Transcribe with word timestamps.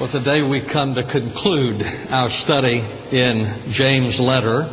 Well, 0.00 0.08
today 0.10 0.40
we 0.40 0.64
come 0.64 0.94
to 0.94 1.04
conclude 1.04 1.84
our 2.08 2.32
study 2.48 2.80
in 2.80 3.68
James' 3.76 4.16
letter. 4.16 4.64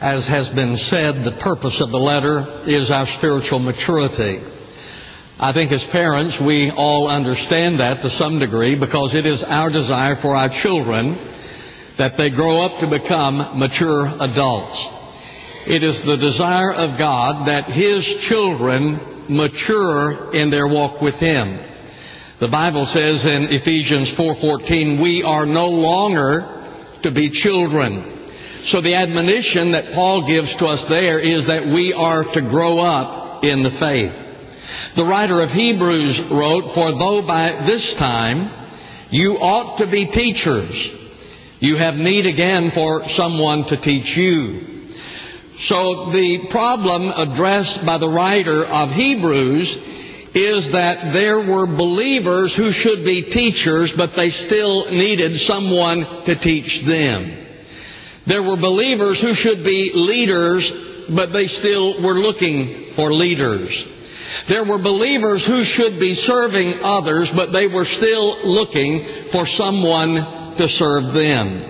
As 0.00 0.26
has 0.26 0.48
been 0.56 0.74
said, 0.88 1.20
the 1.20 1.36
purpose 1.44 1.76
of 1.84 1.92
the 1.92 2.00
letter 2.00 2.64
is 2.64 2.90
our 2.90 3.04
spiritual 3.20 3.58
maturity. 3.58 4.40
I 5.36 5.52
think 5.52 5.68
as 5.70 5.84
parents, 5.92 6.40
we 6.40 6.72
all 6.74 7.12
understand 7.12 7.80
that 7.80 8.00
to 8.00 8.08
some 8.16 8.40
degree 8.40 8.72
because 8.72 9.12
it 9.14 9.26
is 9.26 9.44
our 9.46 9.68
desire 9.68 10.16
for 10.22 10.32
our 10.34 10.48
children 10.64 11.12
that 12.00 12.16
they 12.16 12.32
grow 12.32 12.64
up 12.64 12.80
to 12.80 12.88
become 12.88 13.60
mature 13.60 14.08
adults. 14.08 14.80
It 15.68 15.84
is 15.84 16.00
the 16.08 16.16
desire 16.16 16.72
of 16.72 16.96
God 16.96 17.44
that 17.52 17.68
His 17.68 18.00
children 18.32 19.28
mature 19.28 20.32
in 20.32 20.48
their 20.48 20.68
walk 20.68 21.02
with 21.02 21.20
Him. 21.20 21.67
The 22.40 22.46
Bible 22.46 22.86
says 22.86 23.26
in 23.26 23.48
Ephesians 23.50 24.12
4:14, 24.12 25.00
"We 25.00 25.24
are 25.24 25.44
no 25.44 25.66
longer 25.66 26.44
to 27.02 27.10
be 27.10 27.30
children." 27.30 28.04
So 28.66 28.80
the 28.80 28.94
admonition 28.94 29.72
that 29.72 29.92
Paul 29.92 30.22
gives 30.22 30.54
to 30.56 30.66
us 30.66 30.84
there 30.84 31.18
is 31.18 31.46
that 31.46 31.66
we 31.66 31.92
are 31.92 32.22
to 32.22 32.40
grow 32.42 32.78
up 32.78 33.42
in 33.42 33.64
the 33.64 33.72
faith. 33.72 34.12
The 34.94 35.04
writer 35.04 35.40
of 35.40 35.50
Hebrews 35.50 36.20
wrote, 36.30 36.74
"For 36.74 36.92
though 36.92 37.22
by 37.22 37.54
this 37.66 37.94
time 37.94 38.50
you 39.10 39.36
ought 39.40 39.78
to 39.78 39.86
be 39.86 40.06
teachers, 40.06 40.90
you 41.58 41.74
have 41.74 41.96
need 41.96 42.26
again 42.26 42.70
for 42.70 43.02
someone 43.16 43.64
to 43.64 43.76
teach 43.76 44.16
you." 44.16 44.60
So 45.62 46.10
the 46.12 46.38
problem 46.50 47.12
addressed 47.16 47.84
by 47.84 47.98
the 47.98 48.08
writer 48.08 48.64
of 48.64 48.92
Hebrews 48.92 49.76
is 50.34 50.68
that 50.72 51.10
there 51.12 51.40
were 51.40 51.66
believers 51.66 52.54
who 52.56 52.70
should 52.70 53.04
be 53.04 53.30
teachers, 53.32 53.92
but 53.96 54.10
they 54.16 54.28
still 54.28 54.90
needed 54.90 55.32
someone 55.40 56.24
to 56.26 56.34
teach 56.38 56.84
them. 56.86 57.46
There 58.26 58.42
were 58.42 58.60
believers 58.60 59.20
who 59.20 59.32
should 59.32 59.64
be 59.64 59.90
leaders, 59.94 60.60
but 61.08 61.32
they 61.32 61.46
still 61.46 62.02
were 62.04 62.20
looking 62.20 62.92
for 62.94 63.12
leaders. 63.12 63.72
There 64.48 64.64
were 64.68 64.78
believers 64.78 65.44
who 65.46 65.64
should 65.64 65.98
be 65.98 66.12
serving 66.14 66.80
others, 66.82 67.32
but 67.34 67.52
they 67.52 67.66
were 67.66 67.86
still 67.88 68.44
looking 68.44 69.28
for 69.32 69.46
someone 69.46 70.56
to 70.60 70.68
serve 70.68 71.14
them. 71.14 71.68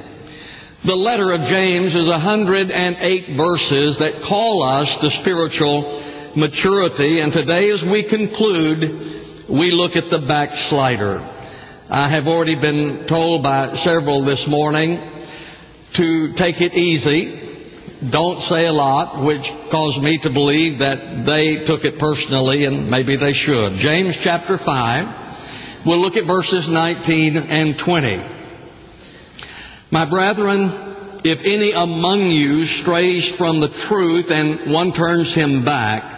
The 0.85 0.99
letter 0.99 1.33
of 1.33 1.41
James 1.47 1.95
is 1.95 2.09
108 2.09 3.37
verses 3.37 3.99
that 3.99 4.23
call 4.27 4.63
us 4.63 4.87
to 5.03 5.11
spiritual 5.23 6.08
maturity. 6.39 7.21
And 7.21 7.33
today, 7.33 7.69
as 7.75 7.83
we 7.83 8.07
conclude, 8.07 9.51
we 9.51 9.75
look 9.75 9.99
at 9.99 10.09
the 10.09 10.23
backslider. 10.23 11.19
I 11.91 12.09
have 12.15 12.27
already 12.31 12.55
been 12.55 13.07
told 13.09 13.43
by 13.43 13.75
several 13.83 14.25
this 14.25 14.47
morning 14.49 15.03
to 15.97 16.33
take 16.39 16.61
it 16.63 16.75
easy. 16.79 17.35
Don't 18.13 18.41
say 18.47 18.67
a 18.67 18.73
lot, 18.73 19.25
which 19.27 19.43
caused 19.73 19.99
me 20.01 20.21
to 20.23 20.31
believe 20.31 20.79
that 20.79 21.27
they 21.27 21.67
took 21.67 21.83
it 21.83 21.99
personally, 21.99 22.65
and 22.67 22.89
maybe 22.89 23.17
they 23.17 23.33
should. 23.33 23.83
James 23.83 24.17
chapter 24.23 24.59
5. 24.63 25.85
We'll 25.87 25.99
look 25.99 26.15
at 26.15 26.27
verses 26.27 26.69
19 26.71 27.37
and 27.37 27.75
20. 27.83 28.39
My 29.91 30.09
brethren, 30.09 31.19
if 31.25 31.41
any 31.43 31.73
among 31.75 32.29
you 32.29 32.63
strays 32.85 33.35
from 33.39 33.61
the 33.61 33.73
truth 33.89 34.27
and 34.29 34.71
one 34.73 34.93
turns 34.93 35.35
him 35.35 35.65
back, 35.65 36.18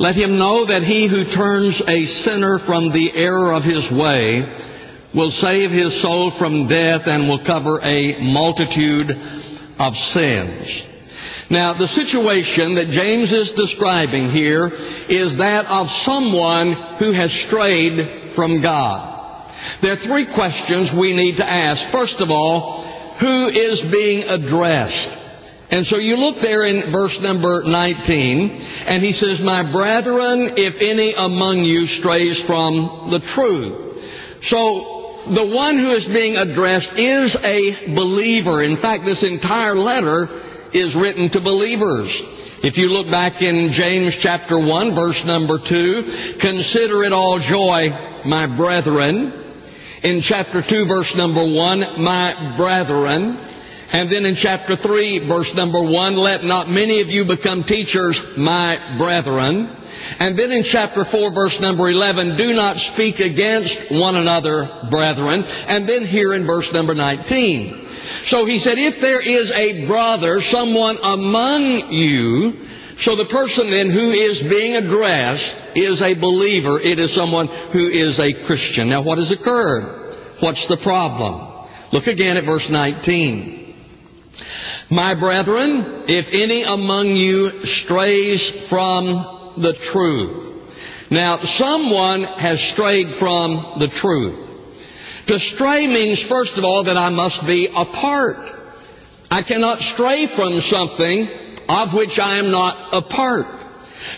let 0.00 0.16
him 0.16 0.40
know 0.40 0.64
that 0.64 0.80
he 0.80 1.04
who 1.12 1.28
turns 1.28 1.76
a 1.84 2.08
sinner 2.24 2.56
from 2.64 2.88
the 2.88 3.12
error 3.12 3.52
of 3.52 3.60
his 3.60 3.84
way 3.92 4.40
will 5.12 5.28
save 5.28 5.68
his 5.68 5.92
soul 6.00 6.32
from 6.40 6.64
death 6.72 7.04
and 7.04 7.28
will 7.28 7.44
cover 7.44 7.76
a 7.84 8.16
multitude 8.24 9.12
of 9.76 9.92
sins. 10.16 10.64
Now, 11.52 11.76
the 11.76 11.92
situation 11.92 12.80
that 12.80 12.88
James 12.88 13.28
is 13.28 13.52
describing 13.52 14.32
here 14.32 14.72
is 15.12 15.36
that 15.36 15.68
of 15.68 15.84
someone 16.08 16.96
who 16.96 17.12
has 17.12 17.28
strayed 17.44 18.32
from 18.32 18.62
God. 18.64 19.04
There 19.82 19.92
are 19.92 20.06
three 20.08 20.32
questions 20.32 20.96
we 20.96 21.12
need 21.12 21.36
to 21.36 21.44
ask. 21.44 21.92
First 21.92 22.24
of 22.24 22.30
all, 22.32 22.88
who 23.20 23.52
is 23.52 23.84
being 23.92 24.24
addressed? 24.32 25.19
And 25.70 25.86
so 25.86 25.98
you 25.98 26.16
look 26.16 26.42
there 26.42 26.66
in 26.66 26.90
verse 26.90 27.16
number 27.22 27.62
19, 27.62 27.70
and 28.90 29.02
he 29.02 29.12
says, 29.12 29.38
My 29.38 29.70
brethren, 29.70 30.58
if 30.58 30.74
any 30.82 31.14
among 31.14 31.62
you 31.62 31.86
strays 31.86 32.42
from 32.46 33.14
the 33.14 33.22
truth. 33.38 34.42
So, 34.50 35.00
the 35.30 35.46
one 35.46 35.78
who 35.78 35.94
is 35.94 36.10
being 36.10 36.34
addressed 36.34 36.90
is 36.98 37.36
a 37.38 37.94
believer. 37.94 38.64
In 38.64 38.82
fact, 38.82 39.04
this 39.04 39.22
entire 39.22 39.76
letter 39.76 40.26
is 40.74 40.96
written 40.98 41.30
to 41.30 41.40
believers. 41.44 42.10
If 42.66 42.76
you 42.76 42.90
look 42.90 43.06
back 43.06 43.40
in 43.40 43.70
James 43.70 44.16
chapter 44.20 44.58
1, 44.58 44.66
verse 44.96 45.22
number 45.24 45.62
2, 45.62 46.40
consider 46.40 47.04
it 47.04 47.12
all 47.12 47.38
joy, 47.38 47.88
my 48.26 48.50
brethren. 48.56 49.32
In 50.02 50.20
chapter 50.24 50.64
2, 50.66 50.88
verse 50.88 51.12
number 51.16 51.46
1, 51.46 52.02
my 52.02 52.56
brethren. 52.58 53.49
And 53.92 54.06
then 54.06 54.24
in 54.24 54.36
chapter 54.38 54.76
3, 54.76 55.26
verse 55.26 55.50
number 55.54 55.82
1, 55.82 56.14
let 56.14 56.44
not 56.44 56.68
many 56.68 57.02
of 57.02 57.08
you 57.08 57.26
become 57.26 57.64
teachers, 57.64 58.14
my 58.38 58.96
brethren. 58.98 59.66
And 60.18 60.38
then 60.38 60.52
in 60.52 60.62
chapter 60.62 61.04
4, 61.10 61.34
verse 61.34 61.58
number 61.60 61.90
11, 61.90 62.38
do 62.38 62.54
not 62.54 62.76
speak 62.94 63.18
against 63.18 63.90
one 63.90 64.14
another, 64.14 64.86
brethren. 64.90 65.42
And 65.42 65.88
then 65.88 66.06
here 66.06 66.34
in 66.34 66.46
verse 66.46 66.70
number 66.72 66.94
19. 66.94 68.30
So 68.30 68.46
he 68.46 68.58
said, 68.58 68.78
if 68.78 69.02
there 69.02 69.20
is 69.20 69.50
a 69.50 69.86
brother, 69.88 70.38
someone 70.38 70.96
among 71.02 71.90
you, 71.90 72.62
so 73.02 73.16
the 73.16 73.26
person 73.26 73.74
then 73.74 73.90
who 73.90 74.12
is 74.14 74.44
being 74.46 74.76
addressed 74.76 75.74
is 75.74 75.98
a 75.98 76.14
believer. 76.14 76.78
It 76.78 76.98
is 76.98 77.14
someone 77.14 77.48
who 77.72 77.88
is 77.88 78.20
a 78.20 78.46
Christian. 78.46 78.90
Now 78.90 79.02
what 79.02 79.18
has 79.18 79.32
occurred? 79.32 80.38
What's 80.38 80.62
the 80.68 80.78
problem? 80.82 81.66
Look 81.92 82.06
again 82.06 82.36
at 82.36 82.44
verse 82.44 82.68
19. 82.70 83.69
My 84.90 85.18
brethren, 85.18 86.04
if 86.08 86.26
any 86.32 86.62
among 86.62 87.14
you 87.16 87.64
strays 87.84 88.66
from 88.68 89.54
the 89.62 89.74
truth. 89.92 90.50
Now, 91.10 91.38
someone 91.58 92.22
has 92.22 92.60
strayed 92.72 93.18
from 93.18 93.78
the 93.78 93.88
truth. 94.00 94.50
To 95.26 95.38
stray 95.38 95.86
means, 95.86 96.24
first 96.28 96.56
of 96.56 96.64
all, 96.64 96.84
that 96.84 96.96
I 96.96 97.10
must 97.10 97.42
be 97.46 97.66
apart. 97.66 98.38
I 99.30 99.42
cannot 99.42 99.78
stray 99.94 100.26
from 100.34 100.58
something 100.60 101.28
of 101.68 101.94
which 101.94 102.18
I 102.20 102.38
am 102.38 102.50
not 102.50 102.94
a 102.94 103.02
part. 103.02 103.46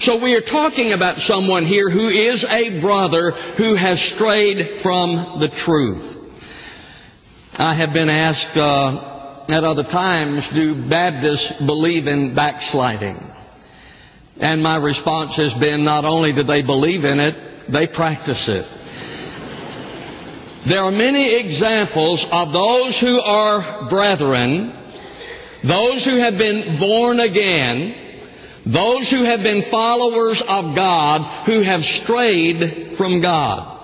So 0.01 0.23
we 0.23 0.35
are 0.35 0.41
talking 0.41 0.93
about 0.93 1.19
someone 1.19 1.67
here 1.67 1.91
who 1.91 2.09
is 2.09 2.45
a 2.49 2.81
brother 2.81 3.33
who 3.59 3.75
has 3.75 4.01
strayed 4.15 4.81
from 4.83 5.41
the 5.41 5.49
truth. 5.65 6.33
I 7.55 7.77
have 7.77 7.93
been 7.93 8.09
asked 8.09 8.57
uh, 8.57 9.12
at 9.49 9.65
other 9.65 9.83
times, 9.83 10.49
do 10.55 10.89
Baptists 10.89 11.63
believe 11.67 12.07
in 12.07 12.35
backsliding? 12.35 13.19
And 14.41 14.63
my 14.63 14.77
response 14.77 15.37
has 15.37 15.53
been 15.61 15.85
not 15.85 16.05
only 16.05 16.33
do 16.33 16.43
they 16.43 16.63
believe 16.63 17.05
in 17.05 17.21
it, 17.21 17.71
they 17.73 17.87
practice 17.87 18.49
it. 18.49 18.67
There 20.69 20.81
are 20.81 20.93
many 20.93 21.41
examples 21.41 22.25
of 22.31 22.53
those 22.53 22.99
who 23.01 23.19
are 23.19 23.89
brethren, 23.91 24.71
those 25.67 26.05
who 26.05 26.19
have 26.19 26.39
been 26.39 26.79
born 26.79 27.19
again, 27.19 28.03
those 28.65 29.11
who 29.11 29.25
have 29.25 29.41
been 29.41 29.65
followers 29.71 30.41
of 30.47 30.77
God 30.77 31.47
who 31.47 31.63
have 31.63 31.81
strayed 31.81 32.97
from 32.97 33.21
God. 33.21 33.82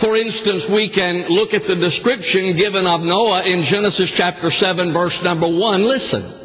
For 0.00 0.16
instance, 0.16 0.66
we 0.72 0.90
can 0.92 1.28
look 1.28 1.54
at 1.54 1.62
the 1.62 1.76
description 1.76 2.56
given 2.56 2.86
of 2.86 3.02
Noah 3.02 3.46
in 3.46 3.62
Genesis 3.68 4.12
chapter 4.16 4.50
7 4.50 4.92
verse 4.92 5.18
number 5.22 5.46
1. 5.46 5.82
Listen. 5.82 6.40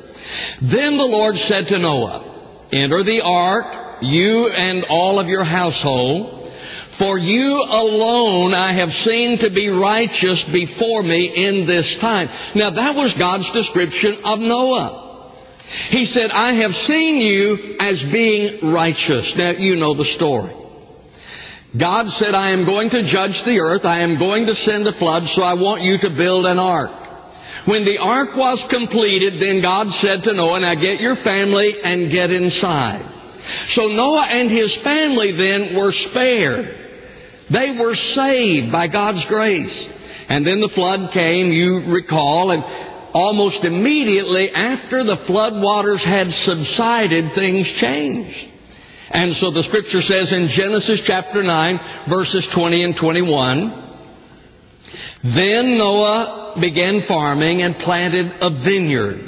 Then 0.62 0.98
the 0.98 1.10
Lord 1.10 1.36
said 1.36 1.66
to 1.70 1.80
Noah, 1.80 2.68
Enter 2.72 3.04
the 3.04 3.22
ark, 3.24 4.02
you 4.02 4.48
and 4.50 4.86
all 4.90 5.20
of 5.20 5.28
your 5.28 5.44
household, 5.44 6.50
for 6.98 7.18
you 7.18 7.62
alone 7.62 8.54
I 8.54 8.74
have 8.80 8.90
seen 8.90 9.38
to 9.40 9.50
be 9.54 9.70
righteous 9.70 10.44
before 10.52 11.04
me 11.04 11.32
in 11.36 11.68
this 11.68 11.98
time. 12.02 12.28
Now 12.56 12.72
that 12.72 12.96
was 12.96 13.14
God's 13.18 13.52
description 13.52 14.22
of 14.24 14.40
Noah. 14.40 15.04
He 15.90 16.06
said, 16.06 16.32
I 16.32 16.54
have 16.62 16.72
seen 16.72 17.18
you 17.18 17.78
as 17.80 18.04
being 18.12 18.72
righteous. 18.72 19.34
Now 19.38 19.52
you 19.52 19.76
know 19.76 19.96
the 19.96 20.06
story. 20.16 20.65
God 21.80 22.08
said, 22.08 22.36
I 22.36 22.52
am 22.52 22.64
going 22.64 22.90
to 22.92 23.04
judge 23.04 23.42
the 23.44 23.60
earth. 23.60 23.84
I 23.84 24.02
am 24.02 24.18
going 24.18 24.46
to 24.46 24.56
send 24.56 24.88
a 24.88 24.98
flood, 24.98 25.24
so 25.28 25.42
I 25.42 25.56
want 25.60 25.82
you 25.82 25.98
to 26.08 26.16
build 26.16 26.46
an 26.46 26.60
ark. 26.60 27.06
When 27.68 27.84
the 27.84 27.98
ark 27.98 28.38
was 28.38 28.64
completed, 28.70 29.42
then 29.42 29.62
God 29.62 29.90
said 30.00 30.24
to 30.24 30.34
Noah, 30.34 30.62
now 30.62 30.76
get 30.76 31.02
your 31.02 31.16
family 31.24 31.76
and 31.84 32.12
get 32.12 32.32
inside. 32.32 33.04
So 33.74 33.88
Noah 33.88 34.28
and 34.30 34.50
his 34.50 34.78
family 34.84 35.34
then 35.34 35.76
were 35.76 35.92
spared. 35.92 36.66
They 37.52 37.76
were 37.78 37.96
saved 37.96 38.72
by 38.72 38.88
God's 38.88 39.26
grace. 39.28 39.74
And 40.30 40.46
then 40.46 40.62
the 40.62 40.72
flood 40.74 41.12
came, 41.14 41.52
you 41.52 41.92
recall, 41.92 42.52
and 42.52 42.64
almost 43.14 43.66
immediately 43.66 44.50
after 44.50 45.04
the 45.04 45.24
flood 45.28 45.62
waters 45.62 46.04
had 46.04 46.30
subsided, 46.30 47.34
things 47.36 47.66
changed. 47.82 48.55
And 49.16 49.34
so 49.34 49.50
the 49.50 49.64
scripture 49.64 50.02
says 50.02 50.34
in 50.34 50.52
Genesis 50.52 51.02
chapter 51.08 51.42
9, 51.42 52.10
verses 52.10 52.52
20 52.54 52.84
and 52.84 52.96
21, 53.00 54.04
Then 55.24 55.78
Noah 55.78 56.58
began 56.60 57.00
farming 57.08 57.62
and 57.62 57.78
planted 57.78 58.28
a 58.42 58.50
vineyard, 58.60 59.24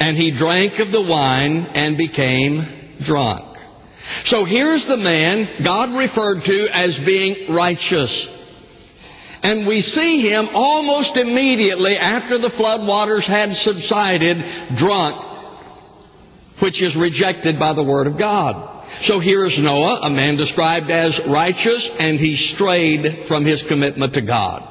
and 0.00 0.16
he 0.16 0.36
drank 0.36 0.80
of 0.80 0.90
the 0.90 1.06
wine 1.06 1.62
and 1.78 1.96
became 1.96 2.98
drunk. 3.06 3.56
So 4.24 4.44
here's 4.44 4.84
the 4.88 4.96
man 4.96 5.62
God 5.62 5.96
referred 5.96 6.42
to 6.46 6.66
as 6.74 6.98
being 7.06 7.54
righteous. 7.54 8.10
And 9.44 9.64
we 9.64 9.80
see 9.80 10.28
him 10.28 10.48
almost 10.54 11.16
immediately 11.16 11.96
after 11.96 12.38
the 12.38 12.50
flood 12.56 12.84
waters 12.84 13.28
had 13.28 13.52
subsided, 13.52 14.76
drunk, 14.76 15.22
which 16.60 16.82
is 16.82 16.98
rejected 16.98 17.60
by 17.60 17.74
the 17.74 17.84
Word 17.84 18.08
of 18.08 18.18
God. 18.18 18.73
So 19.02 19.20
here 19.20 19.44
is 19.44 19.58
Noah, 19.60 20.00
a 20.02 20.10
man 20.10 20.36
described 20.36 20.90
as 20.90 21.18
righteous, 21.28 21.90
and 21.98 22.18
he 22.18 22.36
strayed 22.54 23.28
from 23.28 23.44
his 23.44 23.64
commitment 23.68 24.14
to 24.14 24.22
God. 24.22 24.70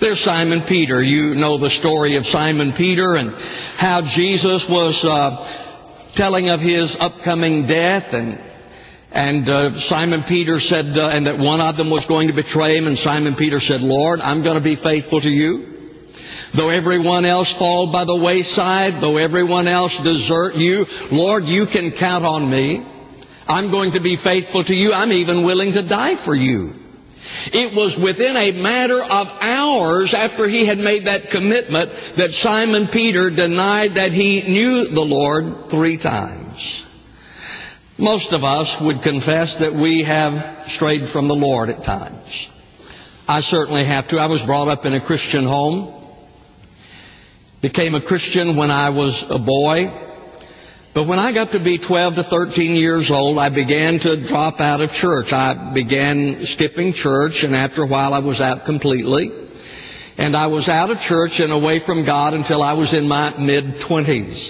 There's 0.00 0.20
Simon 0.24 0.64
Peter. 0.68 1.02
You 1.02 1.34
know 1.34 1.58
the 1.58 1.70
story 1.80 2.16
of 2.16 2.24
Simon 2.24 2.74
Peter 2.76 3.14
and 3.16 3.30
how 3.78 4.02
Jesus 4.14 4.66
was 4.68 4.92
uh, 5.04 6.12
telling 6.16 6.48
of 6.48 6.60
his 6.60 6.94
upcoming 7.00 7.66
death 7.66 8.12
and 8.12 8.40
and 9.16 9.48
uh, 9.48 9.70
Simon 9.88 10.24
Peter 10.28 10.58
said, 10.58 10.92
uh, 10.92 11.08
and 11.08 11.26
that 11.26 11.38
one 11.38 11.62
of 11.62 11.78
them 11.78 11.88
was 11.88 12.04
going 12.04 12.28
to 12.28 12.34
betray 12.34 12.76
him, 12.76 12.86
and 12.86 12.98
Simon 12.98 13.34
Peter 13.38 13.56
said, 13.60 13.80
Lord, 13.80 14.20
I'm 14.20 14.42
going 14.42 14.58
to 14.58 14.62
be 14.62 14.76
faithful 14.76 15.22
to 15.22 15.30
you. 15.30 15.72
Though 16.54 16.68
everyone 16.68 17.24
else 17.24 17.48
fall 17.58 17.90
by 17.90 18.04
the 18.04 18.16
wayside, 18.16 19.00
though 19.00 19.16
everyone 19.16 19.68
else 19.68 19.96
desert 20.04 20.56
you, 20.56 20.84
Lord, 21.12 21.44
you 21.44 21.64
can 21.72 21.96
count 21.98 22.26
on 22.26 22.50
me. 22.50 22.84
I'm 23.48 23.70
going 23.70 23.92
to 23.92 24.00
be 24.00 24.18
faithful 24.22 24.64
to 24.64 24.74
you. 24.74 24.92
I'm 24.92 25.12
even 25.12 25.44
willing 25.44 25.72
to 25.72 25.88
die 25.88 26.24
for 26.24 26.34
you. 26.34 26.72
It 27.52 27.74
was 27.74 27.98
within 28.02 28.36
a 28.36 28.52
matter 28.52 29.02
of 29.02 29.26
hours 29.42 30.14
after 30.14 30.48
he 30.48 30.66
had 30.66 30.78
made 30.78 31.06
that 31.06 31.30
commitment 31.30 31.90
that 32.16 32.30
Simon 32.42 32.88
Peter 32.92 33.30
denied 33.30 33.96
that 33.96 34.10
he 34.10 34.42
knew 34.46 34.94
the 34.94 35.02
Lord 35.02 35.70
three 35.70 35.98
times. 35.98 36.84
Most 37.98 38.32
of 38.32 38.44
us 38.44 38.76
would 38.82 39.02
confess 39.02 39.56
that 39.58 39.74
we 39.74 40.04
have 40.04 40.68
strayed 40.76 41.10
from 41.12 41.28
the 41.28 41.34
Lord 41.34 41.68
at 41.68 41.82
times. 41.82 42.48
I 43.26 43.40
certainly 43.40 43.84
have 43.84 44.08
to. 44.08 44.18
I 44.18 44.26
was 44.26 44.42
brought 44.46 44.68
up 44.68 44.84
in 44.84 44.94
a 44.94 45.04
Christian 45.04 45.44
home. 45.44 45.94
Became 47.62 47.94
a 47.94 48.02
Christian 48.02 48.56
when 48.56 48.70
I 48.70 48.90
was 48.90 49.24
a 49.30 49.38
boy. 49.38 50.05
But 50.96 51.08
when 51.08 51.18
I 51.18 51.28
got 51.34 51.52
to 51.52 51.62
be 51.62 51.76
12 51.76 52.14
to 52.14 52.24
13 52.24 52.72
years 52.72 53.12
old, 53.12 53.36
I 53.36 53.52
began 53.52 54.00
to 54.00 54.26
drop 54.32 54.60
out 54.60 54.80
of 54.80 54.88
church. 54.96 55.28
I 55.28 55.72
began 55.74 56.40
skipping 56.56 56.94
church, 56.96 57.44
and 57.44 57.54
after 57.54 57.82
a 57.82 57.86
while 57.86 58.14
I 58.14 58.20
was 58.20 58.40
out 58.40 58.64
completely. 58.64 59.28
And 60.16 60.34
I 60.34 60.46
was 60.46 60.70
out 60.70 60.88
of 60.88 60.96
church 61.04 61.36
and 61.36 61.52
away 61.52 61.84
from 61.84 62.06
God 62.06 62.32
until 62.32 62.62
I 62.62 62.72
was 62.72 62.94
in 62.96 63.06
my 63.06 63.36
mid 63.36 63.84
20s. 63.84 64.40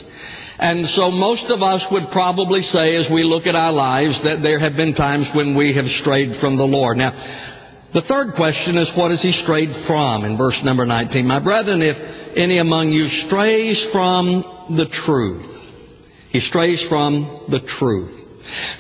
And 0.61 0.87
so 0.87 1.11
most 1.11 1.51
of 1.51 1.63
us 1.63 1.85
would 1.91 2.13
probably 2.13 2.63
say 2.63 2.95
as 2.95 3.11
we 3.13 3.25
look 3.25 3.47
at 3.47 3.57
our 3.57 3.73
lives 3.73 4.23
that 4.23 4.39
there 4.41 4.61
have 4.61 4.77
been 4.77 4.95
times 4.95 5.29
when 5.35 5.57
we 5.59 5.75
have 5.75 5.87
strayed 5.99 6.39
from 6.41 6.57
the 6.57 6.65
Lord. 6.65 6.97
Now, 6.97 7.11
the 7.93 8.07
third 8.07 8.35
question 8.37 8.79
is 8.79 8.93
what 8.95 9.11
has 9.11 9.21
he 9.21 9.33
strayed 9.33 9.75
from 9.89 10.25
in 10.25 10.39
verse 10.39 10.63
number 10.63 10.87
19? 10.87 11.27
My 11.27 11.43
brethren, 11.43 11.83
if 11.83 11.99
any 12.39 12.59
among 12.59 12.93
you 12.93 13.09
strays 13.27 13.89
from 13.91 14.77
the 14.79 14.87
truth, 15.05 15.56
he 16.31 16.41
strays 16.41 16.85
from 16.89 17.47
the 17.49 17.61
truth. 17.79 18.13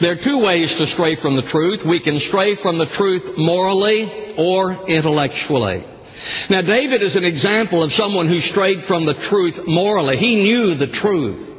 There 0.00 0.12
are 0.12 0.22
two 0.22 0.38
ways 0.38 0.74
to 0.78 0.86
stray 0.86 1.16
from 1.20 1.36
the 1.36 1.48
truth. 1.50 1.80
We 1.88 2.02
can 2.02 2.18
stray 2.18 2.54
from 2.62 2.78
the 2.78 2.86
truth 2.96 3.36
morally 3.36 4.34
or 4.38 4.88
intellectually. 4.88 5.84
Now, 6.50 6.62
David 6.62 7.02
is 7.02 7.16
an 7.16 7.24
example 7.24 7.82
of 7.82 7.92
someone 7.92 8.28
who 8.28 8.38
strayed 8.38 8.84
from 8.86 9.06
the 9.06 9.18
truth 9.28 9.54
morally. 9.66 10.16
He 10.16 10.36
knew 10.36 10.74
the 10.74 10.92
truth. 10.92 11.55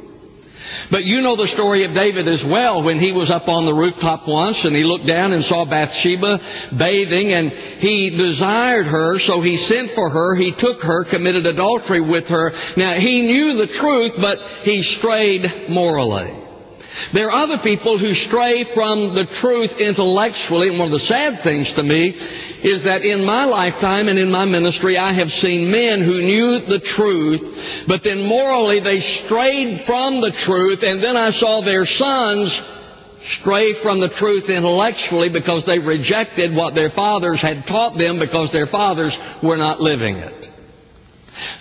But 0.90 1.04
you 1.04 1.20
know 1.20 1.36
the 1.36 1.46
story 1.48 1.84
of 1.84 1.94
David 1.94 2.26
as 2.28 2.44
well 2.46 2.82
when 2.82 2.98
he 2.98 3.12
was 3.12 3.30
up 3.30 3.48
on 3.48 3.66
the 3.66 3.74
rooftop 3.74 4.26
once 4.26 4.64
and 4.64 4.74
he 4.74 4.82
looked 4.82 5.06
down 5.06 5.32
and 5.32 5.44
saw 5.44 5.64
Bathsheba 5.64 6.74
bathing 6.78 7.32
and 7.32 7.50
he 7.80 8.10
desired 8.16 8.86
her, 8.86 9.18
so 9.18 9.40
he 9.40 9.56
sent 9.56 9.90
for 9.94 10.10
her, 10.10 10.34
he 10.34 10.54
took 10.58 10.80
her, 10.82 11.04
committed 11.10 11.46
adultery 11.46 12.00
with 12.00 12.28
her. 12.28 12.52
Now 12.76 12.98
he 12.98 13.22
knew 13.22 13.54
the 13.54 13.72
truth, 13.78 14.12
but 14.20 14.38
he 14.64 14.82
strayed 14.82 15.70
morally. 15.70 16.47
There 17.12 17.30
are 17.30 17.44
other 17.44 17.62
people 17.62 17.98
who 17.98 18.14
stray 18.14 18.64
from 18.74 19.14
the 19.14 19.28
truth 19.40 19.76
intellectually, 19.78 20.68
and 20.68 20.78
one 20.78 20.88
of 20.88 20.98
the 20.98 21.08
sad 21.08 21.44
things 21.44 21.72
to 21.76 21.82
me 21.82 22.16
is 22.64 22.84
that 22.84 23.02
in 23.04 23.24
my 23.24 23.44
lifetime 23.44 24.08
and 24.08 24.18
in 24.18 24.30
my 24.30 24.44
ministry, 24.44 24.96
I 24.96 25.12
have 25.12 25.28
seen 25.28 25.70
men 25.70 26.02
who 26.02 26.20
knew 26.20 26.64
the 26.66 26.80
truth, 26.96 27.40
but 27.86 28.00
then 28.02 28.24
morally 28.24 28.80
they 28.80 29.00
strayed 29.24 29.84
from 29.86 30.20
the 30.20 30.32
truth, 30.44 30.80
and 30.82 31.02
then 31.02 31.16
I 31.16 31.30
saw 31.30 31.60
their 31.64 31.84
sons 31.84 32.50
stray 33.40 33.82
from 33.82 34.00
the 34.00 34.14
truth 34.16 34.48
intellectually 34.48 35.28
because 35.28 35.64
they 35.66 35.78
rejected 35.78 36.54
what 36.54 36.74
their 36.74 36.90
fathers 36.90 37.42
had 37.42 37.66
taught 37.66 37.98
them 37.98 38.18
because 38.18 38.50
their 38.52 38.66
fathers 38.66 39.16
were 39.42 39.56
not 39.56 39.80
living 39.80 40.16
it. 40.16 40.57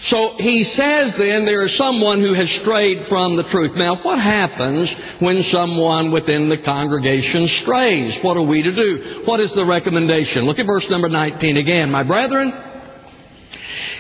So 0.04 0.36
he 0.38 0.64
says 0.64 1.16
then 1.18 1.46
there 1.46 1.64
is 1.64 1.78
someone 1.78 2.22
who 2.22 2.34
has 2.34 2.50
strayed 2.62 3.08
from 3.10 3.36
the 3.36 3.44
truth. 3.50 3.72
Now, 3.76 4.02
what 4.02 4.20
happens 4.20 4.94
when 5.20 5.42
someone 5.44 6.12
within 6.12 6.50
the 6.50 6.62
congregation 6.64 7.48
strays? 7.62 8.20
What 8.24 8.38
are 8.38 8.48
we 8.48 8.64
to 8.64 8.74
do? 8.74 9.24
What 9.26 9.40
is 9.40 9.54
the 9.54 9.66
recommendation? 9.66 10.46
Look 10.46 10.60
at 10.60 10.66
verse 10.66 10.88
number 10.90 11.10
19 11.10 11.58
again. 11.58 11.92
My 11.92 12.06
brethren, 12.06 12.54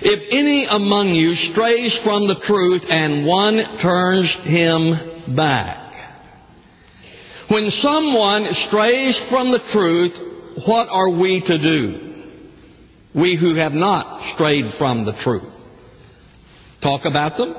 if 0.01 0.29
any 0.31 0.67
among 0.69 1.09
you 1.09 1.33
strays 1.33 1.99
from 2.03 2.27
the 2.27 2.39
truth 2.45 2.83
and 2.87 3.25
one 3.25 3.57
turns 3.81 4.29
him 4.45 5.35
back. 5.35 5.87
When 7.49 7.69
someone 7.69 8.47
strays 8.67 9.19
from 9.29 9.51
the 9.51 9.63
truth, 9.71 10.11
what 10.67 10.87
are 10.89 11.09
we 11.09 11.41
to 11.45 11.57
do? 11.57 12.07
We 13.15 13.37
who 13.39 13.55
have 13.55 13.71
not 13.71 14.35
strayed 14.35 14.73
from 14.77 15.05
the 15.05 15.13
truth. 15.23 15.56
Talk 16.81 17.05
about 17.05 17.37
them? 17.37 17.55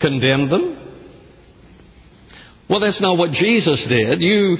Condemn 0.00 0.50
them? 0.50 0.86
Well, 2.68 2.80
that's 2.80 3.00
not 3.00 3.16
what 3.16 3.32
Jesus 3.32 3.84
did. 3.88 4.20
You 4.20 4.56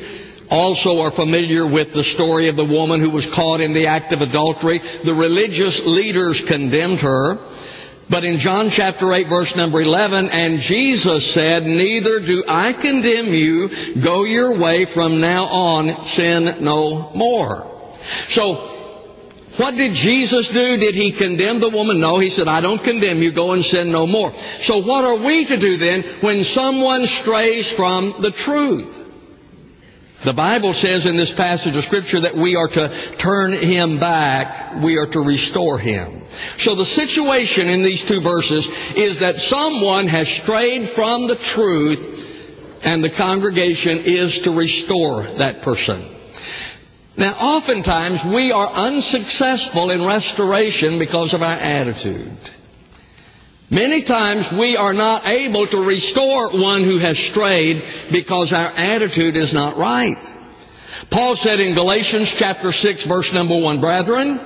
also 0.48 1.00
are 1.00 1.10
familiar 1.10 1.70
with 1.70 1.92
the 1.92 2.04
story 2.14 2.48
of 2.48 2.56
the 2.56 2.64
woman 2.64 3.00
who 3.00 3.10
was 3.10 3.26
caught 3.34 3.60
in 3.60 3.74
the 3.74 3.86
act 3.86 4.12
of 4.12 4.20
adultery. 4.20 4.78
The 5.04 5.14
religious 5.14 5.82
leaders 5.84 6.42
condemned 6.48 7.00
her. 7.00 7.36
But 8.08 8.22
in 8.22 8.38
John 8.38 8.70
chapter 8.70 9.12
8 9.12 9.26
verse 9.28 9.52
number 9.56 9.82
11, 9.82 10.28
and 10.28 10.60
Jesus 10.60 11.34
said, 11.34 11.64
Neither 11.64 12.20
do 12.20 12.44
I 12.46 12.72
condemn 12.80 13.34
you. 13.34 13.68
Go 14.02 14.24
your 14.24 14.58
way 14.60 14.86
from 14.94 15.20
now 15.20 15.46
on. 15.46 16.06
Sin 16.14 16.64
no 16.64 17.10
more. 17.14 17.98
So, 18.30 18.75
what 19.58 19.72
did 19.72 19.92
Jesus 19.94 20.50
do? 20.52 20.76
Did 20.76 20.94
he 20.94 21.16
condemn 21.16 21.60
the 21.60 21.70
woman? 21.72 22.00
No, 22.00 22.18
he 22.18 22.30
said, 22.30 22.48
I 22.48 22.60
don't 22.60 22.82
condemn 22.84 23.22
you. 23.22 23.32
Go 23.32 23.52
and 23.52 23.64
sin 23.64 23.90
no 23.90 24.06
more. 24.06 24.32
So 24.68 24.84
what 24.84 25.04
are 25.04 25.24
we 25.24 25.46
to 25.48 25.58
do 25.58 25.76
then 25.76 26.20
when 26.20 26.44
someone 26.44 27.06
strays 27.22 27.72
from 27.76 28.20
the 28.20 28.32
truth? 28.44 28.96
The 30.24 30.32
Bible 30.32 30.72
says 30.72 31.06
in 31.06 31.16
this 31.16 31.32
passage 31.36 31.76
of 31.76 31.84
Scripture 31.84 32.22
that 32.22 32.34
we 32.34 32.56
are 32.56 32.68
to 32.68 33.16
turn 33.22 33.52
him 33.52 34.00
back. 34.00 34.82
We 34.82 34.96
are 34.96 35.06
to 35.12 35.20
restore 35.20 35.78
him. 35.78 36.24
So 36.64 36.74
the 36.74 36.88
situation 36.88 37.68
in 37.68 37.84
these 37.84 38.02
two 38.08 38.20
verses 38.24 38.64
is 38.96 39.20
that 39.20 39.36
someone 39.46 40.08
has 40.08 40.26
strayed 40.42 40.88
from 40.96 41.28
the 41.28 41.38
truth 41.54 42.00
and 42.82 43.04
the 43.04 43.14
congregation 43.16 44.02
is 44.04 44.40
to 44.44 44.50
restore 44.50 45.22
that 45.38 45.62
person. 45.62 46.15
Now, 47.18 47.34
oftentimes 47.34 48.20
we 48.34 48.52
are 48.52 48.68
unsuccessful 48.68 49.90
in 49.90 50.04
restoration 50.04 50.98
because 50.98 51.32
of 51.32 51.40
our 51.40 51.56
attitude. 51.56 52.36
Many 53.70 54.04
times 54.04 54.48
we 54.58 54.76
are 54.76 54.92
not 54.92 55.26
able 55.26 55.66
to 55.66 55.78
restore 55.78 56.52
one 56.52 56.84
who 56.84 56.98
has 56.98 57.18
strayed 57.32 57.82
because 58.12 58.52
our 58.52 58.70
attitude 58.70 59.34
is 59.34 59.52
not 59.52 59.78
right. 59.78 60.22
Paul 61.10 61.34
said 61.36 61.58
in 61.58 61.74
Galatians 61.74 62.34
chapter 62.38 62.70
6 62.70 63.06
verse 63.08 63.30
number 63.32 63.58
1, 63.58 63.80
Brethren, 63.80 64.38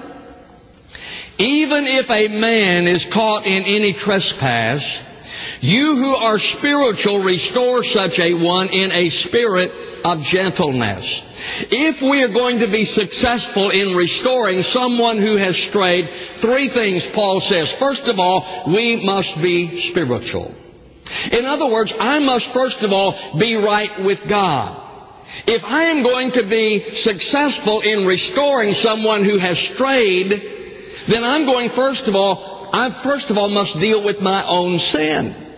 even 1.39 1.87
if 1.87 2.07
a 2.09 2.29
man 2.29 2.87
is 2.87 3.05
caught 3.13 3.47
in 3.47 3.63
any 3.65 3.95
trespass, 3.99 4.81
You 5.61 5.93
who 5.93 6.17
are 6.17 6.41
spiritual, 6.57 7.23
restore 7.23 7.85
such 7.85 8.17
a 8.17 8.33
one 8.33 8.73
in 8.73 8.93
a 8.93 9.11
spirit 9.29 9.69
of 10.05 10.25
gentleness. 10.33 11.05
If 11.69 12.01
we 12.01 12.25
are 12.25 12.33
going 12.33 12.65
to 12.65 12.73
be 12.73 12.89
successful 12.89 13.69
in 13.69 13.93
restoring 13.93 14.65
someone 14.73 15.21
who 15.21 15.37
has 15.37 15.53
strayed, 15.69 16.09
three 16.41 16.73
things 16.73 17.05
Paul 17.13 17.45
says. 17.45 17.77
First 17.79 18.09
of 18.09 18.19
all, 18.19 18.73
we 18.73 19.05
must 19.05 19.37
be 19.45 19.93
spiritual. 19.93 20.49
In 21.29 21.45
other 21.45 21.69
words, 21.69 21.93
I 21.93 22.21
must 22.21 22.49
first 22.55 22.81
of 22.81 22.91
all 22.93 23.37
be 23.39 23.57
right 23.57 24.01
with 24.01 24.19
God. 24.25 24.81
If 25.45 25.61
I 25.63 25.93
am 25.93 26.03
going 26.03 26.33
to 26.41 26.49
be 26.49 26.89
successful 27.05 27.83
in 27.85 28.07
restoring 28.07 28.73
someone 28.81 29.29
who 29.29 29.37
has 29.37 29.61
strayed, 29.77 30.33
then 31.05 31.23
I'm 31.23 31.45
going 31.45 31.69
first 31.77 32.09
of 32.09 32.15
all, 32.15 32.71
I 32.73 33.03
first 33.05 33.31
of 33.31 33.37
all 33.37 33.51
must 33.51 33.77
deal 33.77 34.03
with 34.05 34.21
my 34.21 34.47
own 34.49 34.79
sin. 34.79 35.50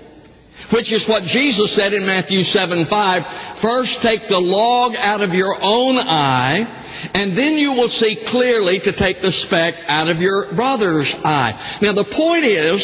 Which 0.70 0.92
is 0.92 1.04
what 1.08 1.24
Jesus 1.24 1.74
said 1.74 1.92
in 1.92 2.06
Matthew 2.06 2.42
7 2.42 2.86
5. 2.88 3.22
First 3.60 3.98
take 4.02 4.28
the 4.28 4.38
log 4.38 4.92
out 4.96 5.20
of 5.20 5.30
your 5.30 5.58
own 5.60 5.98
eye, 5.98 7.10
and 7.14 7.36
then 7.36 7.54
you 7.58 7.72
will 7.72 7.88
see 7.88 8.24
clearly 8.28 8.80
to 8.84 8.92
take 8.96 9.20
the 9.20 9.32
speck 9.32 9.74
out 9.88 10.08
of 10.08 10.18
your 10.18 10.54
brother's 10.54 11.12
eye. 11.24 11.78
Now 11.82 11.92
the 11.92 12.04
point 12.04 12.44
is, 12.44 12.78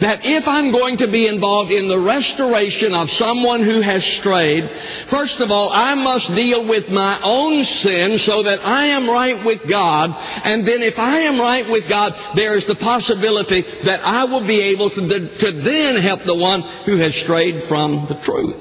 that 0.00 0.24
if 0.24 0.48
I'm 0.48 0.72
going 0.72 0.96
to 1.04 1.08
be 1.12 1.28
involved 1.28 1.68
in 1.68 1.84
the 1.84 2.00
restoration 2.00 2.96
of 2.96 3.12
someone 3.20 3.60
who 3.60 3.84
has 3.84 4.00
strayed, 4.20 4.64
first 5.12 5.40
of 5.44 5.52
all, 5.52 5.68
I 5.68 5.92
must 5.92 6.32
deal 6.32 6.64
with 6.64 6.88
my 6.88 7.20
own 7.20 7.60
sin 7.64 8.16
so 8.24 8.42
that 8.48 8.64
I 8.64 8.96
am 8.96 9.04
right 9.04 9.44
with 9.44 9.60
God. 9.68 10.08
And 10.16 10.64
then 10.64 10.80
if 10.80 10.96
I 10.96 11.28
am 11.28 11.36
right 11.36 11.68
with 11.68 11.84
God, 11.84 12.16
there 12.34 12.56
is 12.56 12.64
the 12.64 12.80
possibility 12.80 13.60
that 13.84 14.00
I 14.00 14.24
will 14.24 14.46
be 14.46 14.72
able 14.72 14.88
to, 14.88 15.02
to 15.04 15.48
then 15.60 16.00
help 16.00 16.24
the 16.24 16.36
one 16.36 16.64
who 16.88 16.96
has 16.96 17.12
strayed 17.20 17.68
from 17.68 18.08
the 18.08 18.16
truth. 18.24 18.56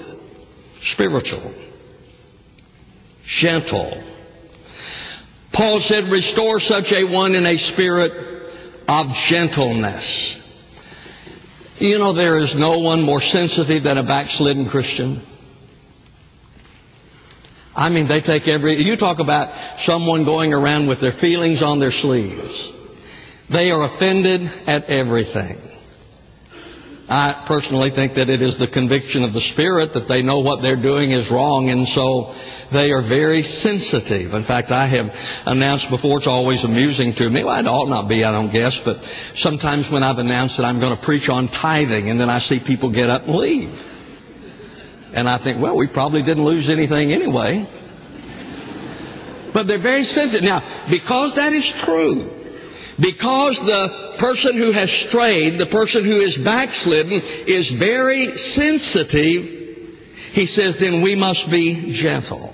Spiritual. 0.91 1.55
Gentle. 3.39 4.03
Paul 5.53 5.79
said, 5.79 6.12
restore 6.12 6.60
such 6.60 6.91
a 6.91 7.08
one 7.12 7.34
in 7.34 7.46
a 7.46 7.58
spirit 7.74 8.12
of 8.88 9.08
gentleness. 9.29 10.38
You 11.79 11.98
know, 11.98 12.13
there 12.13 12.38
is 12.38 12.53
no 12.57 12.79
one 12.79 13.01
more 13.01 13.21
sensitive 13.21 13.83
than 13.83 13.98
a 13.98 14.03
backslidden 14.03 14.69
Christian. 14.69 15.25
I 17.74 17.88
mean, 17.88 18.09
they 18.09 18.19
take 18.19 18.48
every. 18.50 18.75
You 18.75 18.98
talk 18.98 19.19
about 19.19 19.79
someone 19.79 20.25
going 20.25 20.53
around 20.53 20.89
with 20.89 21.00
their 21.00 21.13
feelings 21.21 21.63
on 21.63 21.79
their 21.79 21.91
sleeves. 21.91 22.74
They 23.50 23.71
are 23.71 23.95
offended 23.95 24.41
at 24.67 24.86
everything. 24.86 25.68
I 27.09 27.49
personally 27.49 27.89
think 27.89 28.13
that 28.21 28.29
it 28.29 28.37
is 28.37 28.61
the 28.61 28.69
conviction 28.69 29.25
of 29.25 29.33
the 29.33 29.41
Spirit 29.57 29.97
that 29.97 30.05
they 30.05 30.21
know 30.21 30.45
what 30.45 30.61
they're 30.61 30.77
doing 30.77 31.09
is 31.09 31.25
wrong, 31.33 31.73
and 31.73 31.89
so 31.89 32.29
they 32.69 32.93
are 32.93 33.01
very 33.01 33.41
sensitive. 33.41 34.37
In 34.37 34.45
fact, 34.45 34.69
I 34.69 34.85
have 34.85 35.09
announced 35.49 35.89
before, 35.89 36.21
it's 36.21 36.29
always 36.29 36.61
amusing 36.61 37.17
to 37.17 37.25
me. 37.25 37.41
Well, 37.41 37.57
it 37.57 37.65
ought 37.65 37.89
not 37.89 38.05
be, 38.05 38.21
I 38.21 38.29
don't 38.29 38.53
guess, 38.53 38.77
but 38.85 39.01
sometimes 39.41 39.89
when 39.89 40.05
I've 40.05 40.21
announced 40.21 40.61
that 40.61 40.69
I'm 40.69 40.77
going 40.77 40.93
to 40.93 41.01
preach 41.01 41.33
on 41.33 41.49
tithing, 41.49 42.13
and 42.13 42.21
then 42.21 42.29
I 42.29 42.45
see 42.45 42.61
people 42.61 42.93
get 42.93 43.09
up 43.09 43.25
and 43.25 43.33
leave. 43.41 43.73
And 45.09 45.25
I 45.25 45.41
think, 45.41 45.57
well, 45.57 45.73
we 45.73 45.89
probably 45.89 46.21
didn't 46.21 46.45
lose 46.45 46.69
anything 46.69 47.09
anyway. 47.09 47.65
But 49.49 49.65
they're 49.65 49.81
very 49.81 50.05
sensitive. 50.05 50.45
Now, 50.45 50.61
because 50.93 51.33
that 51.41 51.57
is 51.57 51.65
true, 51.81 52.29
because 53.01 53.57
the 53.65 54.08
person 54.19 54.57
who 54.57 54.71
has 54.71 54.91
strayed, 55.07 55.59
the 55.59 55.71
person 55.71 56.05
who 56.05 56.19
is 56.19 56.38
backslidden, 56.43 57.13
is 57.47 57.73
very 57.79 58.29
sensitive, 58.53 59.59
he 60.33 60.45
says, 60.45 60.77
then 60.79 61.01
we 61.01 61.15
must 61.15 61.49
be 61.49 61.97
gentle. 62.01 62.53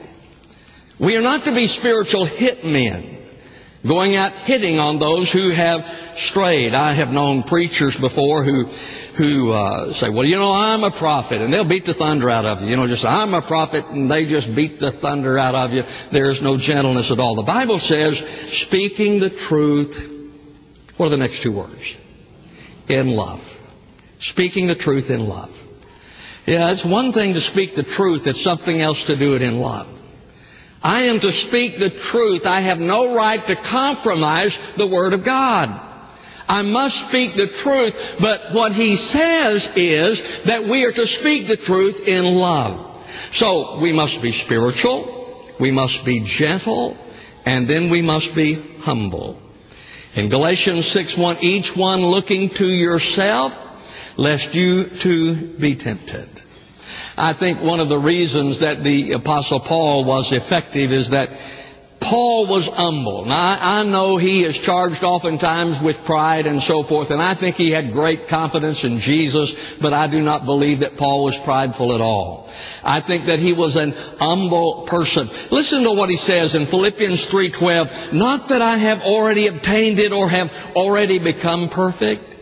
We 1.00 1.16
are 1.16 1.22
not 1.22 1.44
to 1.46 1.54
be 1.54 1.68
spiritual 1.68 2.30
hitmen 2.30 3.16
going 3.88 4.16
out 4.16 4.50
hitting 4.50 4.80
on 4.82 4.98
those 4.98 5.30
who 5.30 5.54
have 5.54 5.82
strayed. 6.32 6.74
I 6.74 6.98
have 6.98 7.10
known 7.10 7.44
preachers 7.44 7.96
before 8.00 8.44
who 8.44 8.66
who 9.18 9.52
uh, 9.52 9.94
say, 9.94 10.10
"Well, 10.10 10.26
you 10.26 10.36
know, 10.36 10.52
I'm 10.52 10.84
a 10.84 10.92
prophet," 10.98 11.42
and 11.42 11.54
they'll 11.54 11.70
beat 11.70 11.86
the 11.86 11.94
thunder 11.94 12.30
out 12.30 12.46
of 12.46 12.62
you. 12.62 12.70
You 12.70 12.78
know, 12.78 12.88
just 12.88 13.06
I'm 13.06 13.34
a 13.34 13.46
prophet, 13.46 13.86
and 13.86 14.10
they 14.10 14.26
just 14.26 14.56
beat 14.56 14.80
the 14.80 14.92
thunder 15.02 15.38
out 15.38 15.56
of 15.56 15.72
you. 15.72 15.84
There 16.12 16.32
is 16.32 16.42
no 16.42 16.58
gentleness 16.58 17.12
at 17.12 17.20
all. 17.20 17.36
The 17.36 17.48
Bible 17.48 17.80
says, 17.80 18.18
"Speaking 18.68 19.20
the 19.20 19.32
truth 19.48 20.15
what 20.98 21.08
are 21.08 21.10
the 21.10 21.18
next 21.18 21.44
two 21.44 21.56
words? 21.56 21.96
In 22.88 23.10
love. 23.10 23.40
Speaking 24.20 24.68
the 24.68 24.76
truth 24.76 25.10
in 25.10 25.22
love. 25.28 25.50
Yeah, 26.48 26.72
it's 26.72 26.86
one 26.86 27.12
thing 27.12 27.34
to 27.34 27.42
speak 27.42 27.76
the 27.76 27.84
truth, 27.98 28.22
it's 28.26 28.44
something 28.44 28.82
else 28.82 29.04
to 29.08 29.18
do 29.18 29.34
it 29.34 29.42
in 29.42 29.58
love. 29.58 29.88
I 30.82 31.06
am 31.06 31.20
to 31.20 31.32
speak 31.50 31.80
the 31.80 31.90
truth. 32.12 32.44
I 32.46 32.62
have 32.62 32.78
no 32.78 33.16
right 33.16 33.42
to 33.48 33.56
compromise 33.56 34.56
the 34.78 34.86
Word 34.86 35.14
of 35.14 35.26
God. 35.26 35.82
I 36.48 36.62
must 36.62 37.10
speak 37.10 37.36
the 37.36 37.50
truth, 37.64 37.94
but 38.22 38.54
what 38.54 38.72
he 38.72 38.96
says 38.96 39.68
is 39.76 40.22
that 40.46 40.70
we 40.70 40.84
are 40.84 40.94
to 40.94 41.08
speak 41.08 41.48
the 41.48 41.58
truth 41.66 41.96
in 42.06 42.24
love. 42.24 43.02
So 43.34 43.80
we 43.82 43.94
must 43.94 44.22
be 44.22 44.32
spiritual, 44.46 45.56
we 45.60 45.72
must 45.72 46.06
be 46.06 46.24
gentle, 46.38 46.96
and 47.46 47.68
then 47.68 47.90
we 47.90 48.04
must 48.04 48.30
be 48.36 48.78
humble. 48.82 49.42
In 50.16 50.30
Galatians 50.30 50.86
6:1, 50.96 51.44
each 51.44 51.76
one 51.76 52.06
looking 52.06 52.50
to 52.58 52.66
yourself, 52.66 53.52
lest 54.18 54.54
you 54.56 54.86
too 55.04 55.56
be 55.60 55.76
tempted. 55.76 56.30
I 57.18 57.34
think 57.34 57.62
one 57.62 57.80
of 57.80 57.90
the 57.90 57.98
reasons 57.98 58.62
that 58.62 58.84
the 58.84 59.14
Apostle 59.14 59.60
Paul 59.60 60.06
was 60.06 60.32
effective 60.32 60.92
is 60.92 61.10
that 61.10 61.28
Paul 62.10 62.48
was 62.48 62.70
humble. 62.72 63.26
Now, 63.26 63.58
I, 63.58 63.84
know 63.84 64.18
he 64.18 64.44
is 64.44 64.60
charged 64.64 65.04
oftentimes 65.04 65.82
with 65.84 65.96
pride 66.06 66.46
and 66.46 66.62
so 66.62 66.84
forth, 66.84 67.10
and 67.10 67.22
I 67.22 67.34
think 67.40 67.56
he 67.56 67.72
had 67.72 67.94
great 67.94 68.28
confidence 68.30 68.84
in 68.84 69.00
Jesus, 69.02 69.50
but 69.82 69.94
I 69.94 70.06
do 70.10 70.20
not 70.20 70.46
believe 70.46 70.82
that 70.82 70.98
Paul 70.98 71.26
was 71.26 71.40
prideful 71.44 71.96
at 71.96 72.02
all. 72.02 72.46
I 72.84 73.02
think 73.06 73.26
that 73.26 73.40
he 73.40 73.54
was 73.54 73.76
an 73.76 73.92
humble 74.20 74.88
person. 74.90 75.30
Listen 75.52 75.84
to 75.84 75.92
what 75.92 76.10
he 76.10 76.18
says 76.18 76.54
in 76.54 76.68
Philippians 76.68 77.26
3:12, 77.32 78.14
"Not 78.14 78.50
that 78.50 78.62
I 78.62 78.78
have 78.78 79.02
already 79.02 79.48
obtained 79.48 80.00
it 80.00 80.12
or 80.12 80.30
have 80.30 80.50
already 80.76 81.20
become 81.20 81.70
perfect." 81.70 82.36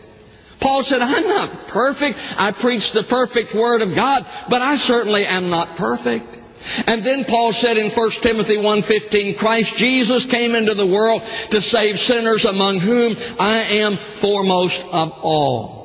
Paul 0.60 0.82
said, 0.82 1.02
I'm 1.02 1.28
not 1.28 1.68
perfect. 1.68 2.16
I 2.16 2.52
preach 2.52 2.90
the 2.92 3.04
perfect 3.10 3.54
Word 3.54 3.82
of 3.82 3.94
God, 3.94 4.24
but 4.48 4.62
I 4.62 4.76
certainly 4.76 5.26
am 5.26 5.50
not 5.50 5.76
perfect. 5.76 6.43
And 6.64 7.04
then 7.04 7.24
Paul 7.28 7.52
said 7.52 7.76
in 7.76 7.90
1 7.90 8.10
Timothy 8.22 8.56
1:15, 8.56 9.38
Christ 9.38 9.74
Jesus 9.76 10.26
came 10.30 10.54
into 10.54 10.74
the 10.74 10.86
world 10.86 11.22
to 11.50 11.60
save 11.60 11.96
sinners 11.96 12.44
among 12.48 12.80
whom 12.80 13.14
I 13.38 13.80
am 13.84 13.98
foremost 14.20 14.80
of 14.90 15.10
all. 15.22 15.84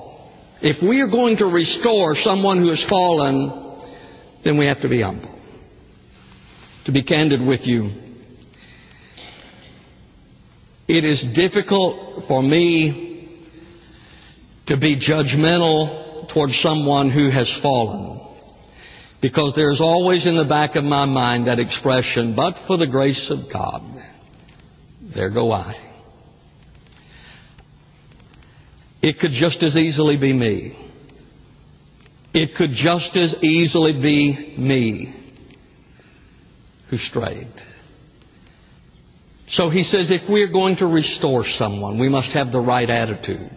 If 0.62 0.82
we 0.82 1.02
are 1.02 1.08
going 1.08 1.38
to 1.38 1.46
restore 1.46 2.16
someone 2.16 2.60
who 2.60 2.70
has 2.70 2.86
fallen, 2.90 3.78
then 4.44 4.58
we 4.58 4.66
have 4.66 4.82
to 4.82 4.90
be 4.90 5.02
humble. 5.02 5.36
To 6.86 6.92
be 6.92 7.04
candid 7.04 7.46
with 7.46 7.68
you, 7.68 7.92
it 10.88 11.04
is 11.04 11.24
difficult 11.36 12.26
for 12.28 12.42
me 12.42 13.28
to 14.68 14.78
be 14.78 14.98
judgmental 15.00 16.32
towards 16.34 16.58
someone 16.62 17.12
who 17.12 17.30
has 17.30 17.54
fallen. 17.62 18.29
Because 19.22 19.54
there's 19.56 19.82
always 19.82 20.26
in 20.26 20.38
the 20.38 20.46
back 20.46 20.76
of 20.76 20.84
my 20.84 21.06
mind 21.06 21.48
that 21.48 21.60
expression, 21.60 22.36
but 22.36 22.56
for 22.68 22.78
the 22.78 22.88
grace 22.88 23.30
of 23.30 23.52
God, 23.52 23.82
there 25.14 25.30
go 25.30 25.52
I. 25.52 25.74
It 29.02 29.18
could 29.20 29.32
just 29.32 29.62
as 29.64 29.76
easily 29.76 30.18
be 30.20 30.34
me. 30.34 30.86
It 32.34 32.56
could 32.56 32.72
just 32.72 33.16
as 33.18 33.36
easily 33.44 33.94
be 33.94 34.56
me 34.58 35.16
who 36.90 36.98
strayed. 36.98 37.52
So 39.50 39.70
he 39.70 39.84
says 39.84 40.12
if 40.12 40.30
we're 40.30 40.52
going 40.52 40.78
to 40.78 40.86
restore 40.86 41.44
someone, 41.44 42.00
we 42.00 42.10
must 42.10 42.34
have 42.34 42.52
the 42.52 42.60
right 42.60 42.90
attitude. 42.90 43.50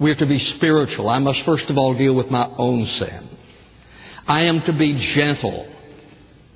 We're 0.00 0.16
to 0.16 0.26
be 0.26 0.38
spiritual. 0.38 1.08
I 1.08 1.18
must 1.18 1.44
first 1.44 1.70
of 1.70 1.78
all 1.78 1.96
deal 1.96 2.14
with 2.14 2.28
my 2.28 2.52
own 2.58 2.84
sin. 2.86 3.29
I 4.26 4.44
am 4.44 4.62
to 4.66 4.72
be 4.72 5.12
gentle 5.14 5.66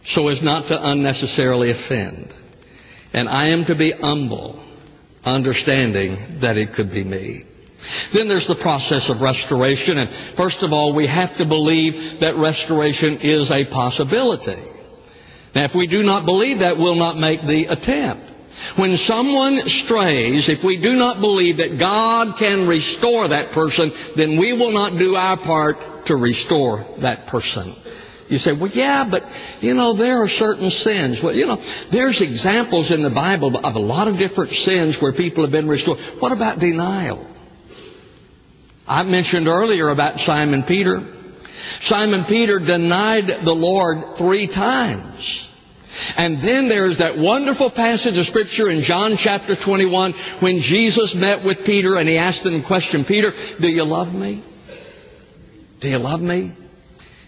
so 0.06 0.28
as 0.28 0.42
not 0.42 0.68
to 0.68 0.78
unnecessarily 0.90 1.70
offend. 1.70 2.32
And 3.12 3.28
I 3.28 3.48
am 3.50 3.64
to 3.66 3.76
be 3.76 3.92
humble, 3.92 4.60
understanding 5.24 6.40
that 6.42 6.56
it 6.56 6.74
could 6.74 6.90
be 6.90 7.04
me. 7.04 7.44
Then 8.12 8.28
there's 8.28 8.48
the 8.48 8.60
process 8.60 9.08
of 9.08 9.20
restoration. 9.20 9.98
And 9.98 10.36
first 10.36 10.62
of 10.62 10.72
all, 10.72 10.94
we 10.94 11.06
have 11.06 11.36
to 11.38 11.46
believe 11.46 12.20
that 12.20 12.36
restoration 12.36 13.20
is 13.20 13.50
a 13.50 13.68
possibility. 13.70 14.60
Now, 15.54 15.64
if 15.64 15.72
we 15.76 15.86
do 15.86 16.02
not 16.02 16.24
believe 16.24 16.58
that, 16.58 16.76
we'll 16.76 16.98
not 16.98 17.16
make 17.16 17.40
the 17.40 17.70
attempt. 17.70 18.32
When 18.78 18.96
someone 18.96 19.60
strays, 19.84 20.48
if 20.48 20.64
we 20.64 20.80
do 20.80 20.92
not 20.92 21.20
believe 21.20 21.58
that 21.58 21.78
God 21.78 22.38
can 22.38 22.66
restore 22.66 23.28
that 23.28 23.52
person, 23.52 23.90
then 24.16 24.38
we 24.38 24.52
will 24.52 24.72
not 24.72 24.98
do 24.98 25.14
our 25.14 25.36
part 25.36 25.93
to 26.06 26.16
restore 26.16 26.84
that 27.02 27.28
person. 27.28 27.76
You 28.28 28.38
say, 28.38 28.52
well, 28.52 28.70
yeah, 28.72 29.06
but, 29.10 29.22
you 29.60 29.74
know, 29.74 29.96
there 29.96 30.22
are 30.22 30.28
certain 30.28 30.70
sins. 30.70 31.20
Well, 31.22 31.34
you 31.34 31.46
know, 31.46 31.58
there's 31.92 32.22
examples 32.22 32.90
in 32.90 33.02
the 33.02 33.10
Bible 33.10 33.54
of 33.56 33.74
a 33.74 33.78
lot 33.78 34.08
of 34.08 34.18
different 34.18 34.52
sins 34.52 34.96
where 35.00 35.12
people 35.12 35.44
have 35.44 35.52
been 35.52 35.68
restored. 35.68 35.98
What 36.20 36.32
about 36.32 36.58
denial? 36.58 37.30
I 38.86 39.02
mentioned 39.02 39.46
earlier 39.46 39.88
about 39.88 40.18
Simon 40.18 40.64
Peter. 40.66 41.00
Simon 41.82 42.24
Peter 42.28 42.58
denied 42.58 43.44
the 43.44 43.52
Lord 43.52 44.16
three 44.18 44.46
times. 44.46 45.50
And 46.16 46.38
then 46.38 46.68
there's 46.68 46.98
that 46.98 47.16
wonderful 47.18 47.70
passage 47.70 48.18
of 48.18 48.26
Scripture 48.26 48.68
in 48.68 48.82
John 48.82 49.16
chapter 49.22 49.54
21 49.54 50.40
when 50.42 50.60
Jesus 50.60 51.14
met 51.16 51.44
with 51.44 51.58
Peter 51.64 51.96
and 51.96 52.08
he 52.08 52.18
asked 52.18 52.44
him 52.44 52.62
a 52.62 52.66
question 52.66 53.04
Peter, 53.06 53.30
do 53.60 53.68
you 53.68 53.84
love 53.84 54.12
me? 54.12 54.42
Do 55.84 55.90
you 55.90 55.98
love 55.98 56.20
me? 56.20 56.56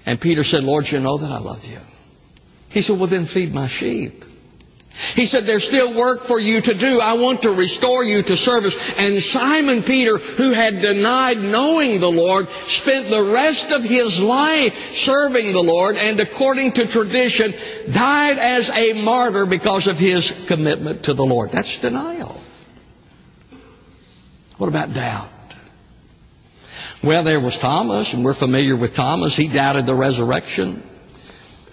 And 0.06 0.18
Peter 0.18 0.42
said, 0.42 0.64
Lord, 0.64 0.86
you 0.90 0.98
know 0.98 1.18
that 1.18 1.28
I 1.28 1.38
love 1.38 1.60
you. 1.62 1.78
He 2.70 2.80
said, 2.80 2.98
Well, 2.98 3.10
then 3.10 3.28
feed 3.28 3.52
my 3.52 3.68
sheep. 3.68 4.25
He 5.12 5.26
said, 5.26 5.44
There's 5.44 5.68
still 5.68 5.92
work 5.92 6.20
for 6.26 6.40
you 6.40 6.62
to 6.62 6.72
do. 6.72 6.96
I 6.96 7.20
want 7.20 7.42
to 7.42 7.50
restore 7.50 8.02
you 8.02 8.22
to 8.25 8.36
service. 8.40 8.72
And 8.96 9.20
Simon 9.25 9.84
Peter, 9.86 10.16
who 10.16 10.56
had 10.56 10.80
denied 10.80 11.36
knowing 11.36 12.00
the 12.00 12.08
Lord, 12.08 12.48
spent 12.80 13.12
the 13.12 13.28
rest 13.28 13.68
of 13.76 13.84
his 13.84 14.16
life 14.25 14.72
serving 15.04 15.52
the 15.52 15.60
Lord 15.60 15.96
and, 15.96 16.16
according 16.18 16.72
to 16.80 16.88
tradition, 16.88 17.92
died 17.92 18.40
as 18.40 18.72
a 18.72 18.96
martyr 19.04 19.44
because 19.44 19.84
of 19.84 20.00
his 20.00 20.25
commitment 20.48 21.04
to 21.04 21.12
the 21.12 21.28
Lord. 21.28 21.50
That's 21.52 21.76
denial. 21.82 22.40
What 24.56 24.68
about 24.68 24.94
doubt? 24.94 25.35
Well, 27.04 27.24
there 27.24 27.40
was 27.40 27.56
Thomas, 27.60 28.12
and 28.12 28.24
we're 28.24 28.38
familiar 28.38 28.76
with 28.76 28.96
Thomas. 28.96 29.36
He 29.36 29.52
doubted 29.52 29.86
the 29.86 29.94
resurrection. 29.94 30.82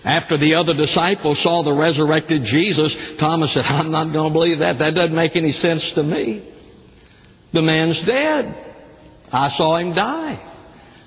After 0.03 0.37
the 0.37 0.55
other 0.55 0.73
disciples 0.73 1.41
saw 1.41 1.63
the 1.63 1.73
resurrected 1.73 2.43
Jesus, 2.43 2.95
Thomas 3.19 3.53
said, 3.53 3.63
I'm 3.63 3.89
not 3.89 4.11
going 4.11 4.29
to 4.29 4.33
believe 4.33 4.59
that. 4.59 4.79
That 4.79 4.95
doesn't 4.95 5.15
make 5.15 5.35
any 5.35 5.51
sense 5.51 5.93
to 5.95 6.03
me. 6.03 6.49
The 7.53 7.61
man's 7.61 8.03
dead. 8.05 8.51
I 9.31 9.47
saw 9.49 9.77
him 9.77 9.95
die. 9.95 10.43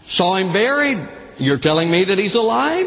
Saw 0.08 0.36
him 0.36 0.52
buried. 0.52 0.96
You're 1.38 1.60
telling 1.60 1.90
me 1.90 2.06
that 2.08 2.18
he's 2.18 2.34
alive? 2.34 2.86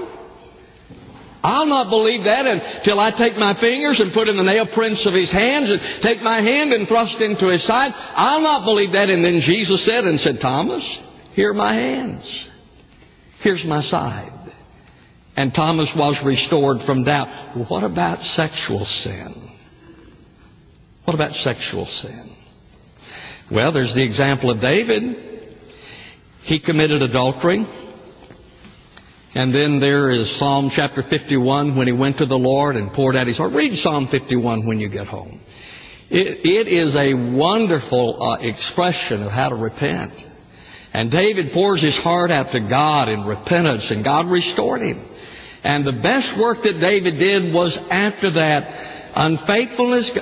I'll 1.41 1.67
not 1.67 1.89
believe 1.89 2.25
that 2.25 2.43
until 2.43 2.99
I 2.99 3.11
take 3.15 3.37
my 3.37 3.55
fingers 3.61 4.01
and 4.01 4.11
put 4.11 4.27
in 4.27 4.35
the 4.35 4.43
nail 4.43 4.67
prints 4.73 5.07
of 5.07 5.13
his 5.13 5.31
hands 5.31 5.71
and 5.71 5.79
take 6.03 6.19
my 6.21 6.41
hand 6.41 6.73
and 6.73 6.87
thrust 6.87 7.21
into 7.21 7.47
his 7.47 7.65
side. 7.65 7.91
I'll 7.95 8.41
not 8.41 8.65
believe 8.65 8.91
that. 8.91 9.07
And 9.07 9.23
then 9.23 9.39
Jesus 9.39 9.85
said 9.85 10.03
and 10.03 10.19
said, 10.19 10.41
Thomas, 10.41 10.83
here 11.33 11.51
are 11.51 11.53
my 11.53 11.73
hands. 11.73 12.49
Here's 13.41 13.63
my 13.65 13.81
side. 13.81 14.35
And 15.35 15.53
Thomas 15.53 15.91
was 15.95 16.19
restored 16.25 16.77
from 16.85 17.03
doubt. 17.05 17.55
What 17.69 17.83
about 17.83 18.19
sexual 18.19 18.83
sin? 18.83 19.49
What 21.05 21.15
about 21.15 21.31
sexual 21.31 21.85
sin? 21.85 22.35
Well, 23.51 23.71
there's 23.71 23.95
the 23.95 24.03
example 24.03 24.51
of 24.51 24.61
David. 24.61 25.55
He 26.43 26.59
committed 26.59 27.01
adultery. 27.01 27.65
And 29.35 29.53
then 29.53 29.79
there 29.79 30.09
is 30.09 30.39
Psalm 30.39 30.71
chapter 30.75 31.03
51 31.07 31.77
when 31.77 31.87
he 31.87 31.93
went 31.93 32.17
to 32.17 32.25
the 32.25 32.35
Lord 32.35 32.75
and 32.75 32.91
poured 32.91 33.15
out 33.15 33.27
his 33.27 33.37
heart. 33.37 33.53
Read 33.53 33.73
Psalm 33.77 34.07
51 34.11 34.67
when 34.67 34.79
you 34.79 34.89
get 34.89 35.07
home. 35.07 35.39
it, 36.09 36.41
it 36.43 36.67
is 36.67 36.95
a 36.95 37.13
wonderful 37.37 38.21
uh, 38.21 38.45
expression 38.45 39.23
of 39.23 39.31
how 39.31 39.49
to 39.49 39.55
repent. 39.55 40.13
And 40.93 41.11
David 41.11 41.53
pours 41.53 41.83
his 41.83 41.97
heart 41.97 42.31
out 42.31 42.51
to 42.51 42.59
God 42.59 43.09
in 43.09 43.25
repentance, 43.25 43.87
and 43.91 44.03
God 44.03 44.27
restored 44.27 44.81
him. 44.81 45.05
And 45.63 45.85
the 45.85 46.01
best 46.01 46.39
work 46.39 46.57
that 46.63 46.79
David 46.81 47.19
did 47.19 47.53
was 47.53 47.77
after 47.91 48.31
that. 48.31 49.11
Unfaithfulness 49.15 50.17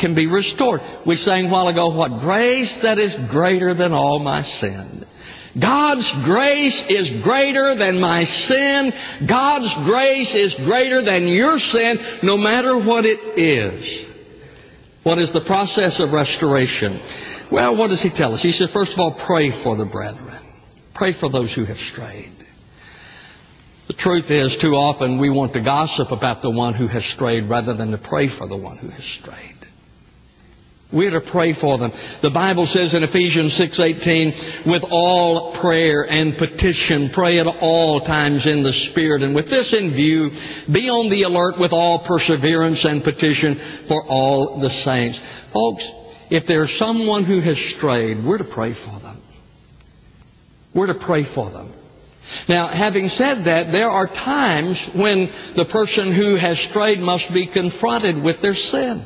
can 0.00 0.14
be 0.14 0.26
restored. 0.26 0.80
We 1.06 1.16
sang 1.16 1.46
a 1.46 1.52
while 1.52 1.68
ago, 1.68 1.94
what 1.94 2.20
grace 2.20 2.78
that 2.82 2.98
is 2.98 3.14
greater 3.30 3.74
than 3.74 3.92
all 3.92 4.18
my 4.18 4.42
sin. 4.42 5.04
God's 5.60 6.06
grace 6.24 6.78
is 6.88 7.22
greater 7.22 7.74
than 7.76 8.00
my 8.00 8.22
sin. 8.22 8.92
God's 9.28 9.74
grace 9.84 10.34
is 10.34 10.54
greater 10.64 11.02
than 11.02 11.26
your 11.26 11.58
sin, 11.58 12.20
no 12.22 12.36
matter 12.36 12.78
what 12.78 13.04
it 13.04 13.38
is. 13.38 14.06
What 15.02 15.18
is 15.18 15.32
the 15.32 15.44
process 15.46 16.00
of 16.00 16.12
restoration? 16.12 17.00
Well, 17.50 17.76
what 17.76 17.88
does 17.88 18.02
he 18.02 18.10
tell 18.14 18.34
us? 18.34 18.42
He 18.42 18.52
says, 18.52 18.70
first 18.72 18.92
of 18.92 18.98
all, 18.98 19.20
pray 19.26 19.50
for 19.64 19.76
the 19.76 19.84
brethren. 19.84 20.38
Pray 20.94 21.12
for 21.18 21.30
those 21.30 21.52
who 21.54 21.64
have 21.64 21.76
strayed. 21.92 22.36
The 23.88 23.94
truth 23.94 24.30
is, 24.30 24.56
too 24.62 24.74
often 24.78 25.20
we 25.20 25.30
want 25.30 25.52
to 25.54 25.64
gossip 25.64 26.12
about 26.12 26.42
the 26.42 26.50
one 26.50 26.74
who 26.74 26.86
has 26.86 27.04
strayed 27.14 27.50
rather 27.50 27.74
than 27.74 27.90
to 27.90 27.98
pray 27.98 28.28
for 28.38 28.46
the 28.46 28.56
one 28.56 28.78
who 28.78 28.88
has 28.88 29.04
strayed. 29.20 29.56
We're 30.92 31.10
to 31.10 31.30
pray 31.30 31.54
for 31.60 31.78
them. 31.78 31.92
The 32.22 32.34
Bible 32.34 32.66
says 32.66 32.94
in 32.94 33.02
Ephesians 33.02 33.54
6:18, 33.54 34.66
with 34.66 34.82
all 34.90 35.54
prayer 35.60 36.02
and 36.02 36.36
petition, 36.36 37.10
pray 37.14 37.38
at 37.38 37.46
all 37.46 38.00
times 38.00 38.46
in 38.46 38.62
the 38.62 38.72
Spirit, 38.90 39.22
and 39.22 39.34
with 39.34 39.46
this 39.46 39.72
in 39.72 39.94
view, 39.94 40.30
be 40.72 40.90
on 40.90 41.08
the 41.08 41.22
alert 41.22 41.58
with 41.58 41.72
all 41.72 42.00
perseverance 42.06 42.84
and 42.84 43.04
petition 43.04 43.86
for 43.86 44.02
all 44.06 44.58
the 44.60 44.70
saints. 44.82 45.18
Folks, 45.52 45.88
if 46.30 46.44
there's 46.46 46.74
someone 46.78 47.24
who 47.24 47.40
has 47.40 47.58
strayed, 47.76 48.24
we're 48.24 48.38
to 48.38 48.44
pray 48.44 48.72
for 48.72 49.00
them. 49.00 49.22
We're 50.74 50.92
to 50.92 51.00
pray 51.04 51.24
for 51.34 51.50
them. 51.50 51.74
Now, 52.48 52.68
having 52.68 53.08
said 53.08 53.44
that, 53.46 53.72
there 53.72 53.90
are 53.90 54.06
times 54.06 54.78
when 54.94 55.28
the 55.56 55.66
person 55.72 56.14
who 56.14 56.36
has 56.36 56.58
strayed 56.70 57.00
must 57.00 57.24
be 57.34 57.50
confronted 57.52 58.22
with 58.22 58.40
their 58.40 58.54
sin. 58.54 59.04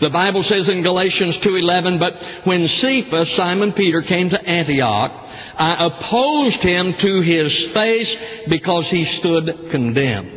The 0.00 0.10
Bible 0.10 0.42
says 0.42 0.68
in 0.68 0.82
Galatians 0.82 1.38
2:11, 1.38 1.98
"But 1.98 2.14
when 2.44 2.68
Cephas, 2.68 3.34
Simon 3.34 3.72
Peter, 3.72 4.02
came 4.02 4.30
to 4.30 4.48
Antioch, 4.48 5.12
I 5.58 5.86
opposed 5.86 6.62
him 6.62 6.94
to 7.00 7.20
his 7.22 7.68
face 7.72 8.16
because 8.48 8.88
he 8.90 9.04
stood 9.06 9.70
condemned." 9.70 10.35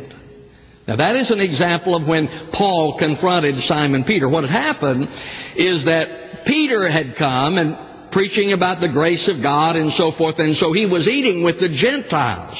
Now 0.90 0.96
that 0.96 1.14
is 1.14 1.30
an 1.30 1.38
example 1.38 1.94
of 1.94 2.02
when 2.02 2.26
Paul 2.50 2.98
confronted 2.98 3.54
Simon 3.70 4.02
Peter. 4.02 4.28
What 4.28 4.42
had 4.42 4.50
happened 4.50 5.06
is 5.54 5.86
that 5.86 6.42
Peter 6.44 6.90
had 6.90 7.14
come 7.14 7.62
and 7.62 8.10
preaching 8.10 8.50
about 8.50 8.82
the 8.82 8.90
grace 8.90 9.30
of 9.30 9.38
God 9.38 9.76
and 9.76 9.92
so 9.94 10.10
forth. 10.10 10.42
And 10.42 10.56
so 10.56 10.72
he 10.72 10.90
was 10.90 11.06
eating 11.06 11.44
with 11.46 11.62
the 11.62 11.70
Gentiles. 11.70 12.58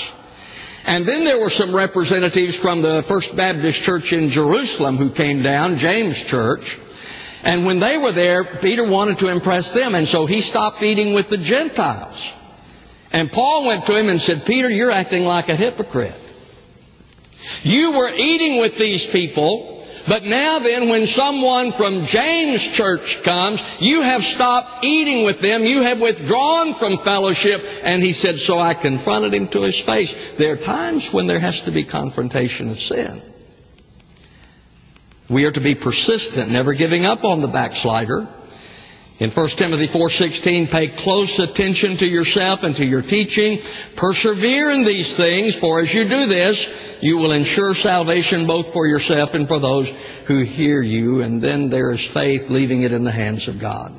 And 0.86 1.02
then 1.02 1.24
there 1.26 1.42
were 1.42 1.50
some 1.50 1.74
representatives 1.74 2.54
from 2.62 2.82
the 2.86 3.02
First 3.10 3.34
Baptist 3.34 3.82
Church 3.82 4.14
in 4.14 4.30
Jerusalem 4.30 4.96
who 4.96 5.10
came 5.10 5.42
down, 5.42 5.82
James 5.82 6.14
Church. 6.30 6.62
And 7.42 7.66
when 7.66 7.80
they 7.80 7.98
were 7.98 8.14
there, 8.14 8.62
Peter 8.62 8.86
wanted 8.88 9.18
to 9.26 9.28
impress 9.28 9.74
them, 9.74 9.96
and 9.96 10.06
so 10.06 10.26
he 10.26 10.40
stopped 10.40 10.84
eating 10.84 11.14
with 11.14 11.26
the 11.30 11.42
Gentiles. 11.42 12.14
And 13.10 13.32
Paul 13.32 13.66
went 13.66 13.86
to 13.86 13.98
him 13.98 14.08
and 14.08 14.20
said, 14.20 14.46
Peter, 14.46 14.70
you're 14.70 14.92
acting 14.92 15.22
like 15.22 15.48
a 15.48 15.56
hypocrite. 15.56 16.19
You 17.62 17.92
were 17.92 18.10
eating 18.14 18.60
with 18.60 18.78
these 18.78 19.06
people, 19.12 19.70
but 20.08 20.24
now 20.24 20.58
then, 20.58 20.88
when 20.88 21.06
someone 21.06 21.72
from 21.76 22.06
James 22.08 22.70
Church 22.74 23.04
comes, 23.24 23.62
you 23.80 24.02
have 24.02 24.22
stopped 24.22 24.84
eating 24.84 25.24
with 25.24 25.42
them. 25.42 25.62
You 25.62 25.82
have 25.82 25.98
withdrawn 26.00 26.74
from 26.78 27.04
fellowship. 27.04 27.60
And 27.60 28.02
he 28.02 28.12
said, 28.12 28.36
so 28.38 28.58
I 28.58 28.74
confronted 28.74 29.34
him 29.34 29.48
to 29.52 29.62
his 29.62 29.80
face. 29.86 30.12
There 30.38 30.54
are 30.54 30.64
times 30.64 31.08
when 31.12 31.26
there 31.26 31.40
has 31.40 31.60
to 31.66 31.72
be 31.72 31.84
confrontation 31.84 32.70
of 32.70 32.78
sin. 32.78 33.22
We 35.30 35.44
are 35.44 35.52
to 35.52 35.60
be 35.60 35.76
persistent, 35.76 36.50
never 36.50 36.74
giving 36.74 37.04
up 37.04 37.22
on 37.22 37.40
the 37.40 37.48
backslider. 37.48 38.26
In 39.20 39.30
1 39.30 39.48
Timothy 39.58 39.86
4:16, 39.88 40.68
pay 40.68 40.88
close 41.04 41.38
attention 41.38 41.98
to 41.98 42.06
yourself 42.06 42.60
and 42.62 42.74
to 42.76 42.86
your 42.86 43.02
teaching. 43.02 43.58
Persevere 43.94 44.70
in 44.70 44.82
these 44.82 45.14
things, 45.18 45.56
for 45.60 45.80
as 45.80 45.92
you 45.92 46.04
do 46.04 46.24
this, 46.24 46.66
you 47.02 47.18
will 47.18 47.32
ensure 47.32 47.74
salvation 47.74 48.46
both 48.46 48.72
for 48.72 48.86
yourself 48.86 49.34
and 49.34 49.46
for 49.46 49.60
those 49.60 49.92
who 50.26 50.42
hear 50.42 50.80
you. 50.80 51.20
And 51.20 51.42
then 51.42 51.68
there 51.68 51.92
is 51.92 52.10
faith, 52.14 52.48
leaving 52.48 52.80
it 52.80 52.92
in 52.92 53.04
the 53.04 53.12
hands 53.12 53.46
of 53.46 53.60
God. 53.60 53.92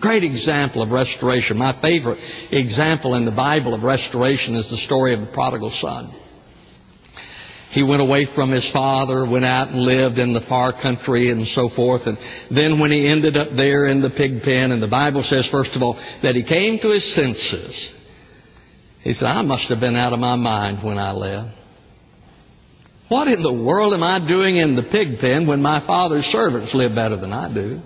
Great 0.00 0.22
example 0.22 0.82
of 0.82 0.92
restoration. 0.92 1.58
My 1.58 1.72
favorite 1.82 2.18
example 2.52 3.16
in 3.16 3.24
the 3.24 3.32
Bible 3.32 3.74
of 3.74 3.82
restoration 3.82 4.54
is 4.54 4.70
the 4.70 4.86
story 4.86 5.14
of 5.14 5.20
the 5.20 5.32
prodigal 5.34 5.70
son. 5.80 6.14
He 7.70 7.84
went 7.84 8.02
away 8.02 8.26
from 8.34 8.50
his 8.50 8.68
father, 8.72 9.28
went 9.28 9.44
out 9.44 9.68
and 9.68 9.80
lived 9.80 10.18
in 10.18 10.32
the 10.32 10.44
far 10.48 10.72
country 10.72 11.30
and 11.30 11.46
so 11.46 11.68
forth. 11.68 12.02
And 12.04 12.18
then 12.50 12.80
when 12.80 12.90
he 12.90 13.08
ended 13.08 13.36
up 13.36 13.48
there 13.54 13.86
in 13.86 14.02
the 14.02 14.10
pig 14.10 14.42
pen, 14.42 14.72
and 14.72 14.82
the 14.82 14.88
Bible 14.88 15.22
says, 15.22 15.48
first 15.52 15.76
of 15.76 15.82
all, 15.82 15.94
that 16.22 16.34
he 16.34 16.42
came 16.42 16.80
to 16.80 16.90
his 16.90 17.14
senses. 17.14 17.94
He 19.02 19.12
said, 19.12 19.26
I 19.26 19.42
must 19.42 19.68
have 19.70 19.78
been 19.78 19.94
out 19.94 20.12
of 20.12 20.18
my 20.18 20.34
mind 20.34 20.84
when 20.84 20.98
I 20.98 21.12
left. 21.12 21.56
What 23.08 23.28
in 23.28 23.42
the 23.42 23.52
world 23.52 23.94
am 23.94 24.02
I 24.02 24.26
doing 24.26 24.56
in 24.56 24.76
the 24.76 24.82
pig 24.82 25.18
pen 25.20 25.46
when 25.46 25.62
my 25.62 25.84
father's 25.86 26.24
servants 26.26 26.74
live 26.74 26.94
better 26.94 27.16
than 27.16 27.32
I 27.32 27.52
do? 27.52 27.80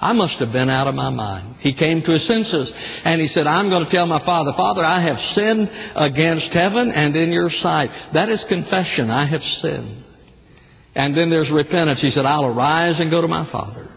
I 0.00 0.12
must 0.12 0.38
have 0.40 0.52
been 0.52 0.68
out 0.68 0.88
of 0.88 0.94
my 0.94 1.08
mind. 1.10 1.56
He 1.60 1.74
came 1.74 2.02
to 2.02 2.12
his 2.12 2.26
senses 2.26 2.72
and 3.04 3.20
he 3.20 3.28
said, 3.28 3.46
I'm 3.46 3.70
going 3.70 3.84
to 3.84 3.90
tell 3.90 4.06
my 4.06 4.24
father, 4.24 4.52
Father, 4.56 4.84
I 4.84 5.02
have 5.02 5.18
sinned 5.18 5.68
against 5.96 6.52
heaven 6.52 6.92
and 6.92 7.16
in 7.16 7.32
your 7.32 7.48
sight. 7.48 7.88
That 8.12 8.28
is 8.28 8.44
confession. 8.48 9.10
I 9.10 9.26
have 9.26 9.40
sinned. 9.40 10.04
And 10.94 11.16
then 11.16 11.30
there's 11.30 11.50
repentance. 11.52 12.02
He 12.02 12.10
said, 12.10 12.26
I'll 12.26 12.46
arise 12.46 13.00
and 13.00 13.10
go 13.10 13.22
to 13.22 13.28
my 13.28 13.50
father. 13.50 13.88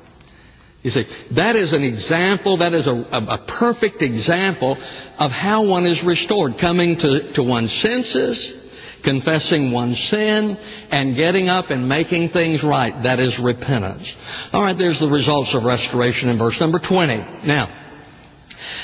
You 0.81 0.91
see, 0.91 1.03
that 1.35 1.57
is 1.57 1.73
an 1.73 1.83
example, 1.83 2.59
that 2.59 2.73
is 2.73 2.87
a, 2.87 2.91
a, 2.91 3.45
perfect 3.59 4.01
example 4.01 4.77
of 5.17 5.29
how 5.29 5.67
one 5.67 5.85
is 5.85 6.01
restored. 6.05 6.53
Coming 6.59 6.95
to, 6.99 7.33
to 7.33 7.43
one's 7.43 7.73
senses, 7.81 8.58
confessing 9.03 9.71
one's 9.71 9.99
sin, 10.09 10.57
and 10.91 11.15
getting 11.15 11.47
up 11.47 11.69
and 11.69 11.87
making 11.87 12.29
things 12.29 12.63
right. 12.63 12.93
That 13.03 13.19
is 13.19 13.39
repentance. 13.43 14.07
All 14.51 14.61
right, 14.61 14.77
there's 14.77 14.99
the 14.99 15.09
results 15.09 15.55
of 15.55 15.63
restoration 15.63 16.29
in 16.29 16.37
verse 16.37 16.57
number 16.59 16.79
20. 16.79 17.47
Now, 17.47 17.79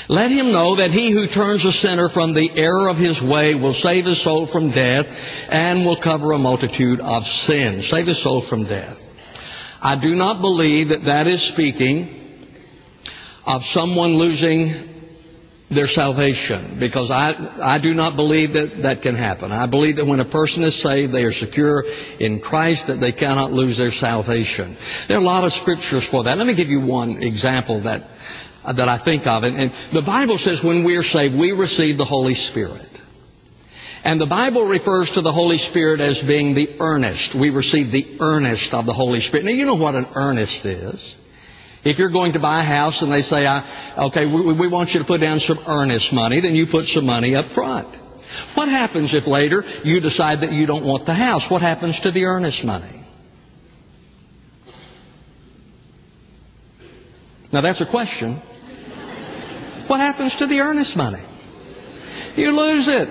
let 0.08 0.30
him 0.30 0.52
know 0.52 0.76
that 0.76 0.90
he 0.90 1.12
who 1.12 1.26
turns 1.28 1.64
a 1.64 1.72
sinner 1.72 2.08
from 2.08 2.32
the 2.32 2.48
error 2.56 2.88
of 2.88 2.96
his 2.96 3.20
way 3.22 3.54
will 3.54 3.74
save 3.74 4.04
his 4.04 4.22
soul 4.24 4.48
from 4.50 4.70
death 4.70 5.06
and 5.06 5.84
will 5.84 6.00
cover 6.00 6.32
a 6.32 6.38
multitude 6.38 7.00
of 7.00 7.22
sins. 7.44 7.88
Save 7.90 8.06
his 8.06 8.22
soul 8.22 8.46
from 8.48 8.64
death. 8.64 8.96
I 9.80 10.00
do 10.00 10.14
not 10.14 10.40
believe 10.40 10.88
that 10.88 11.04
that 11.04 11.26
is 11.26 11.52
speaking 11.52 12.16
of 13.44 13.62
someone 13.62 14.18
losing 14.18 14.95
their 15.68 15.86
salvation 15.86 16.78
because 16.78 17.10
I, 17.10 17.34
I 17.58 17.82
do 17.82 17.90
not 17.90 18.14
believe 18.14 18.54
that 18.54 18.86
that 18.86 19.02
can 19.02 19.16
happen. 19.16 19.50
I 19.50 19.66
believe 19.66 19.96
that 19.96 20.06
when 20.06 20.20
a 20.20 20.30
person 20.30 20.62
is 20.62 20.80
saved, 20.80 21.12
they 21.12 21.24
are 21.24 21.34
secure 21.34 21.82
in 22.20 22.38
Christ, 22.38 22.86
that 22.86 23.02
they 23.02 23.10
cannot 23.10 23.50
lose 23.50 23.76
their 23.76 23.90
salvation. 23.90 24.78
There 25.08 25.18
are 25.18 25.20
a 25.20 25.26
lot 25.26 25.42
of 25.42 25.50
scriptures 25.52 26.06
for 26.10 26.22
that. 26.24 26.38
Let 26.38 26.46
me 26.46 26.54
give 26.54 26.68
you 26.68 26.86
one 26.86 27.22
example 27.22 27.82
that, 27.82 28.06
that 28.62 28.88
I 28.88 29.02
think 29.02 29.26
of. 29.26 29.42
And, 29.42 29.58
and 29.58 29.70
the 29.90 30.06
Bible 30.06 30.38
says 30.38 30.62
when 30.62 30.84
we 30.86 30.94
are 30.94 31.02
saved, 31.02 31.34
we 31.34 31.50
receive 31.50 31.98
the 31.98 32.06
Holy 32.06 32.34
Spirit. 32.34 32.86
And 34.06 34.20
the 34.20 34.30
Bible 34.30 34.68
refers 34.68 35.10
to 35.16 35.20
the 35.20 35.32
Holy 35.32 35.58
Spirit 35.58 36.00
as 36.00 36.22
being 36.28 36.54
the 36.54 36.78
earnest. 36.78 37.34
We 37.34 37.50
receive 37.50 37.90
the 37.90 38.22
earnest 38.22 38.70
of 38.70 38.86
the 38.86 38.94
Holy 38.94 39.18
Spirit. 39.18 39.44
Now, 39.44 39.50
you 39.50 39.66
know 39.66 39.74
what 39.74 39.96
an 39.96 40.06
earnest 40.14 40.64
is. 40.64 41.16
If 41.86 42.00
you're 42.00 42.10
going 42.10 42.32
to 42.32 42.40
buy 42.40 42.62
a 42.62 42.66
house 42.66 43.00
and 43.00 43.12
they 43.12 43.20
say, 43.20 43.46
okay, 43.46 44.26
we, 44.26 44.58
we 44.58 44.66
want 44.66 44.90
you 44.90 44.98
to 44.98 45.06
put 45.06 45.20
down 45.20 45.38
some 45.38 45.62
earnest 45.68 46.12
money, 46.12 46.40
then 46.40 46.56
you 46.56 46.66
put 46.68 46.84
some 46.86 47.06
money 47.06 47.36
up 47.36 47.54
front. 47.54 47.96
What 48.56 48.68
happens 48.68 49.14
if 49.14 49.24
later 49.28 49.62
you 49.84 50.00
decide 50.00 50.42
that 50.42 50.50
you 50.50 50.66
don't 50.66 50.84
want 50.84 51.06
the 51.06 51.14
house? 51.14 51.46
What 51.48 51.62
happens 51.62 52.00
to 52.02 52.10
the 52.10 52.24
earnest 52.24 52.64
money? 52.64 53.06
Now 57.52 57.60
that's 57.60 57.80
a 57.80 57.88
question. 57.88 58.42
What 59.86 60.00
happens 60.00 60.34
to 60.40 60.48
the 60.48 60.58
earnest 60.58 60.96
money? 60.96 61.24
You 62.36 62.50
lose 62.50 62.88
it. 62.88 63.08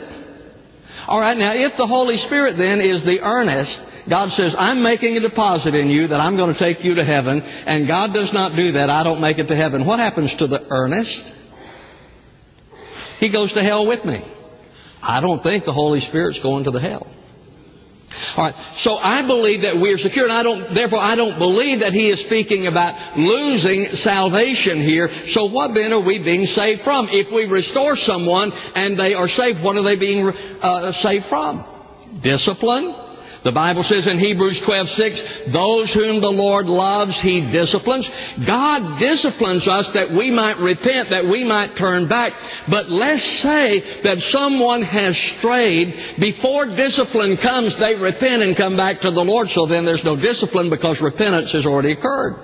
All 1.07 1.21
right, 1.21 1.37
now 1.37 1.53
if 1.55 1.77
the 1.77 1.87
Holy 1.87 2.17
Spirit 2.17 2.57
then 2.57 2.81
is 2.81 3.05
the 3.05 3.21
earnest, 3.21 3.79
God 4.09 4.29
says, 4.29 4.55
I'm 4.57 4.83
making 4.83 5.17
a 5.17 5.19
deposit 5.19 5.73
in 5.73 5.89
you 5.89 6.07
that 6.07 6.19
I'm 6.19 6.37
going 6.37 6.53
to 6.53 6.59
take 6.59 6.83
you 6.83 6.95
to 6.95 7.03
heaven, 7.03 7.41
and 7.41 7.87
God 7.87 8.13
does 8.13 8.31
not 8.33 8.55
do 8.55 8.73
that. 8.73 8.89
I 8.89 9.03
don't 9.03 9.21
make 9.21 9.39
it 9.39 9.47
to 9.47 9.55
heaven. 9.55 9.85
What 9.85 9.99
happens 9.99 10.35
to 10.37 10.47
the 10.47 10.65
earnest? 10.69 11.31
He 13.19 13.31
goes 13.31 13.53
to 13.53 13.61
hell 13.61 13.87
with 13.87 14.05
me. 14.05 14.21
I 15.01 15.21
don't 15.21 15.41
think 15.41 15.65
the 15.65 15.73
Holy 15.73 16.01
Spirit's 16.01 16.41
going 16.41 16.65
to 16.65 16.71
the 16.71 16.79
hell. 16.79 17.07
All 18.37 18.45
right. 18.45 18.55
So 18.79 18.95
I 18.95 19.25
believe 19.25 19.61
that 19.63 19.75
we 19.81 19.91
are 19.91 19.97
secure, 19.97 20.25
and 20.25 20.33
I 20.33 20.43
don't. 20.43 20.73
Therefore, 20.73 20.99
I 20.99 21.15
don't 21.15 21.37
believe 21.37 21.79
that 21.81 21.91
he 21.91 22.09
is 22.09 22.23
speaking 22.25 22.67
about 22.67 23.17
losing 23.17 23.89
salvation 24.01 24.85
here. 24.85 25.09
So 25.33 25.51
what 25.51 25.73
then 25.73 25.91
are 25.91 26.03
we 26.03 26.23
being 26.23 26.45
saved 26.45 26.81
from? 26.83 27.07
If 27.11 27.33
we 27.33 27.45
restore 27.45 27.95
someone 27.95 28.51
and 28.51 28.97
they 28.97 29.13
are 29.13 29.27
saved, 29.27 29.59
what 29.63 29.75
are 29.75 29.83
they 29.83 29.99
being 29.99 30.27
uh, 30.27 30.91
saved 31.03 31.25
from? 31.27 31.65
Discipline, 32.23 33.04
the 33.45 33.53
Bible 33.53 33.83
says 33.85 34.09
in 34.09 34.17
Hebrews 34.17 34.59
12:6, 34.65 35.53
those 35.53 35.93
whom 35.93 36.19
the 36.19 36.33
Lord 36.33 36.65
loves, 36.65 37.13
he 37.21 37.45
disciplines. 37.53 38.09
God 38.41 38.97
disciplines 38.97 39.69
us 39.69 39.91
that 39.93 40.09
we 40.09 40.31
might 40.31 40.57
repent, 40.57 41.13
that 41.13 41.29
we 41.29 41.45
might 41.45 41.77
turn 41.77 42.09
back. 42.09 42.33
But 42.67 42.89
let's 42.89 43.21
say 43.45 44.01
that 44.01 44.17
someone 44.33 44.81
has 44.81 45.13
strayed. 45.37 46.17
Before 46.17 46.65
discipline 46.65 47.37
comes, 47.37 47.77
they 47.77 47.93
repent 47.93 48.41
and 48.41 48.57
come 48.57 48.75
back 48.75 49.01
to 49.01 49.11
the 49.11 49.23
Lord. 49.23 49.47
So 49.49 49.67
then 49.67 49.85
there's 49.85 50.03
no 50.03 50.17
discipline 50.17 50.71
because 50.71 50.99
repentance 50.99 51.53
has 51.53 51.67
already 51.67 51.91
occurred. 51.93 52.41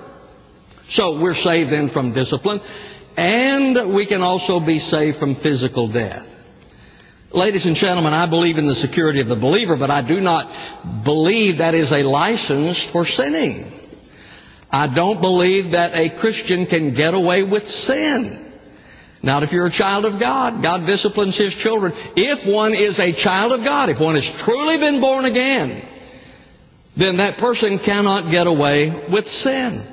So 0.90 1.18
we're 1.18 1.34
saved 1.34 1.72
then 1.74 1.90
from 1.90 2.14
discipline. 2.14 2.60
And 3.16 3.92
we 3.92 4.06
can 4.06 4.22
also 4.22 4.64
be 4.64 4.78
saved 4.78 5.18
from 5.18 5.34
physical 5.42 5.90
death. 5.90 6.31
Ladies 7.34 7.64
and 7.64 7.76
gentlemen, 7.76 8.12
I 8.12 8.28
believe 8.28 8.58
in 8.58 8.66
the 8.68 8.74
security 8.74 9.22
of 9.22 9.26
the 9.26 9.40
believer, 9.40 9.74
but 9.78 9.90
I 9.90 10.06
do 10.06 10.20
not 10.20 11.02
believe 11.02 11.58
that 11.58 11.72
is 11.74 11.90
a 11.90 12.04
license 12.04 12.76
for 12.92 13.06
sinning. 13.06 13.72
I 14.70 14.94
don't 14.94 15.18
believe 15.22 15.72
that 15.72 15.94
a 15.94 16.20
Christian 16.20 16.66
can 16.66 16.94
get 16.94 17.14
away 17.14 17.42
with 17.42 17.64
sin. 17.66 18.52
Not 19.22 19.44
if 19.44 19.52
you're 19.52 19.66
a 19.66 19.72
child 19.72 20.04
of 20.04 20.20
God. 20.20 20.62
God 20.62 20.84
disciplines 20.86 21.38
His 21.38 21.54
children. 21.62 21.92
If 22.16 22.46
one 22.52 22.74
is 22.74 23.00
a 23.00 23.16
child 23.24 23.52
of 23.52 23.64
God, 23.64 23.88
if 23.88 23.98
one 23.98 24.16
has 24.16 24.28
truly 24.44 24.76
been 24.76 25.00
born 25.00 25.24
again, 25.24 25.88
then 26.98 27.16
that 27.16 27.38
person 27.38 27.80
cannot 27.82 28.30
get 28.30 28.46
away 28.46 29.08
with 29.10 29.24
sin. 29.24 29.91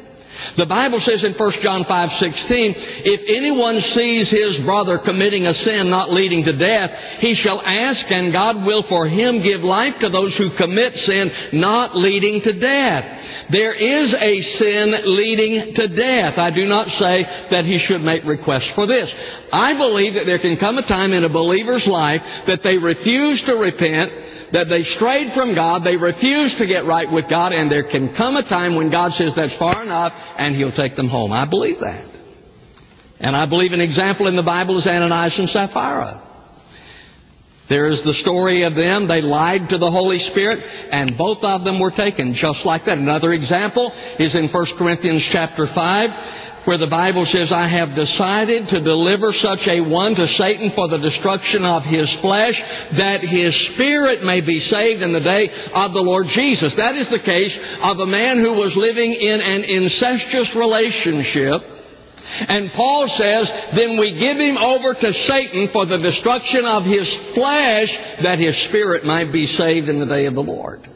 The 0.58 0.66
Bible 0.66 1.00
says 1.00 1.24
in 1.24 1.34
1 1.34 1.52
John 1.62 1.84
5:16, 1.84 2.76
if 3.06 3.22
anyone 3.28 3.80
sees 3.82 4.30
his 4.30 4.60
brother 4.66 4.98
committing 4.98 5.46
a 5.46 5.54
sin 5.54 5.90
not 5.90 6.12
leading 6.12 6.44
to 6.46 6.58
death, 6.58 6.92
he 7.20 7.36
shall 7.36 7.62
ask 7.62 8.06
and 8.12 8.34
God 8.34 8.66
will 8.66 8.84
for 8.84 9.08
him 9.08 9.42
give 9.42 9.62
life 9.62 10.00
to 10.00 10.10
those 10.10 10.36
who 10.38 10.56
commit 10.58 10.94
sin 10.94 11.32
not 11.54 11.96
leading 11.96 12.42
to 12.42 12.60
death. 12.60 13.06
There 13.52 13.74
is 13.74 14.14
a 14.14 14.42
sin 14.42 14.96
leading 15.06 15.74
to 15.76 15.88
death. 15.88 16.38
I 16.38 16.52
do 16.54 16.66
not 16.66 16.88
say 16.90 17.24
that 17.50 17.66
he 17.66 17.80
should 17.80 18.02
make 18.02 18.24
requests 18.24 18.72
for 18.76 18.86
this. 18.86 19.14
I 19.52 19.74
believe 19.74 20.14
that 20.14 20.26
there 20.26 20.40
can 20.40 20.58
come 20.58 20.78
a 20.78 20.88
time 20.88 21.14
in 21.14 21.24
a 21.24 21.30
believer's 21.30 21.88
life 21.88 22.22
that 22.48 22.62
they 22.64 22.78
refuse 22.78 23.42
to 23.46 23.56
repent 23.56 24.12
that 24.54 24.68
they 24.70 24.84
strayed 24.84 25.34
from 25.34 25.56
God, 25.56 25.84
they 25.84 25.98
refused 25.98 26.58
to 26.58 26.68
get 26.68 26.86
right 26.86 27.10
with 27.10 27.30
God, 27.30 27.52
and 27.52 27.72
there 27.72 27.90
can 27.90 28.14
come 28.16 28.36
a 28.36 28.44
time 28.44 28.76
when 28.76 28.92
God 28.92 29.12
says 29.14 29.34
that's 29.36 29.58
far 29.58 29.84
enough 29.84 30.14
and 30.38 30.56
He'll 30.56 30.76
take 30.76 30.96
them 30.96 31.08
home. 31.08 31.32
I 31.32 31.50
believe 31.50 31.80
that. 31.80 32.06
And 33.20 33.36
I 33.36 33.48
believe 33.48 33.74
an 33.74 33.82
example 33.82 34.28
in 34.28 34.36
the 34.36 34.44
Bible 34.44 34.78
is 34.80 34.88
Ananias 34.88 35.38
and 35.38 35.50
Sapphira. 35.50 36.26
There 37.70 37.86
is 37.86 38.02
the 38.04 38.18
story 38.26 38.64
of 38.64 38.74
them. 38.74 39.08
They 39.08 39.22
lied 39.22 39.70
to 39.70 39.78
the 39.78 39.92
Holy 39.92 40.18
Spirit, 40.18 40.58
and 40.58 41.16
both 41.16 41.44
of 41.44 41.64
them 41.64 41.80
were 41.80 41.92
taken 41.92 42.34
just 42.34 42.66
like 42.66 42.86
that. 42.86 42.98
Another 42.98 43.32
example 43.32 43.94
is 44.18 44.34
in 44.34 44.50
1 44.50 44.66
Corinthians 44.80 45.28
chapter 45.32 45.68
5 45.70 46.49
where 46.66 46.78
the 46.78 46.92
Bible 46.92 47.26
says, 47.26 47.52
I 47.52 47.68
have 47.68 47.96
decided 47.96 48.68
to 48.70 48.84
deliver 48.84 49.32
such 49.32 49.68
a 49.68 49.82
one 49.82 50.16
to 50.16 50.28
Satan 50.28 50.72
for 50.76 50.88
the 50.88 51.00
destruction 51.00 51.64
of 51.64 51.84
his 51.84 52.10
flesh, 52.22 52.60
that 52.98 53.22
his 53.22 53.56
spirit 53.74 54.24
may 54.24 54.42
be 54.42 54.60
saved 54.60 55.02
in 55.02 55.14
the 55.14 55.24
day 55.24 55.50
of 55.74 55.94
the 55.94 56.04
Lord 56.04 56.28
Jesus. 56.28 56.76
That 56.76 56.96
is 56.96 57.10
the 57.10 57.24
case 57.24 57.56
of 57.82 58.00
a 58.00 58.06
man 58.06 58.44
who 58.44 58.60
was 58.60 58.76
living 58.76 59.14
in 59.14 59.40
an 59.40 59.64
incestuous 59.64 60.52
relationship. 60.56 61.64
And 62.20 62.70
Paul 62.76 63.08
says, 63.08 63.50
then 63.74 63.98
we 63.98 64.14
give 64.14 64.38
him 64.38 64.58
over 64.58 64.94
to 64.94 65.14
Satan 65.26 65.70
for 65.74 65.86
the 65.86 65.98
destruction 65.98 66.66
of 66.66 66.84
his 66.84 67.10
flesh, 67.34 67.90
that 68.22 68.38
his 68.38 68.54
spirit 68.70 69.04
might 69.04 69.32
be 69.32 69.48
saved 69.48 69.90
in 69.90 70.00
the 70.00 70.06
day 70.06 70.26
of 70.28 70.36
the 70.36 70.44
Lord. 70.44 70.88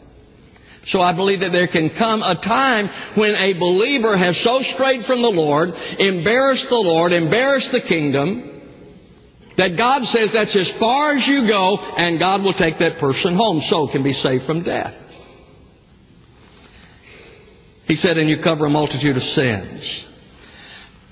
So 0.86 1.00
I 1.00 1.16
believe 1.16 1.40
that 1.40 1.52
there 1.52 1.68
can 1.68 1.92
come 1.98 2.22
a 2.22 2.36
time 2.36 2.90
when 3.16 3.36
a 3.36 3.58
believer 3.58 4.18
has 4.18 4.36
so 4.44 4.60
strayed 4.62 5.06
from 5.06 5.22
the 5.22 5.32
Lord, 5.32 5.70
embarrassed 5.70 6.68
the 6.70 6.76
Lord, 6.76 7.14
embarrassed 7.14 7.72
the 7.72 7.82
kingdom, 7.88 8.50
that 9.56 9.78
God 9.78 10.04
says 10.04 10.32
that's 10.34 10.56
as 10.56 10.74
far 10.80 11.14
as 11.14 11.26
you 11.28 11.48
go, 11.48 11.78
and 11.78 12.20
God 12.20 12.44
will 12.44 12.54
take 12.54 12.80
that 12.80 13.00
person 13.00 13.36
home, 13.36 13.62
so 13.62 13.88
can 13.92 14.04
be 14.04 14.12
saved 14.12 14.46
from 14.46 14.64
death. 14.64 14.94
He 17.86 17.96
said, 17.96 18.18
and 18.18 18.30
you 18.30 18.38
cover 18.44 18.66
a 18.66 18.70
multitude 18.70 19.16
of 19.16 19.22
sins. 19.22 20.06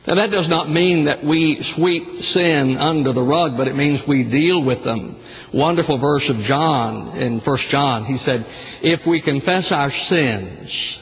Now 0.07 0.15
that 0.15 0.31
does 0.31 0.49
not 0.49 0.69
mean 0.69 1.05
that 1.05 1.23
we 1.23 1.61
sweep 1.75 2.03
sin 2.33 2.75
under 2.79 3.13
the 3.13 3.21
rug, 3.21 3.55
but 3.55 3.67
it 3.67 3.75
means 3.75 4.01
we 4.07 4.23
deal 4.23 4.65
with 4.65 4.83
them. 4.83 5.21
Wonderful 5.53 5.99
verse 5.99 6.27
of 6.27 6.43
John 6.43 7.17
in 7.17 7.39
1 7.39 7.57
John. 7.69 8.05
He 8.05 8.17
said, 8.17 8.43
if 8.81 9.05
we 9.07 9.21
confess 9.21 9.71
our 9.71 9.91
sins, 9.91 10.97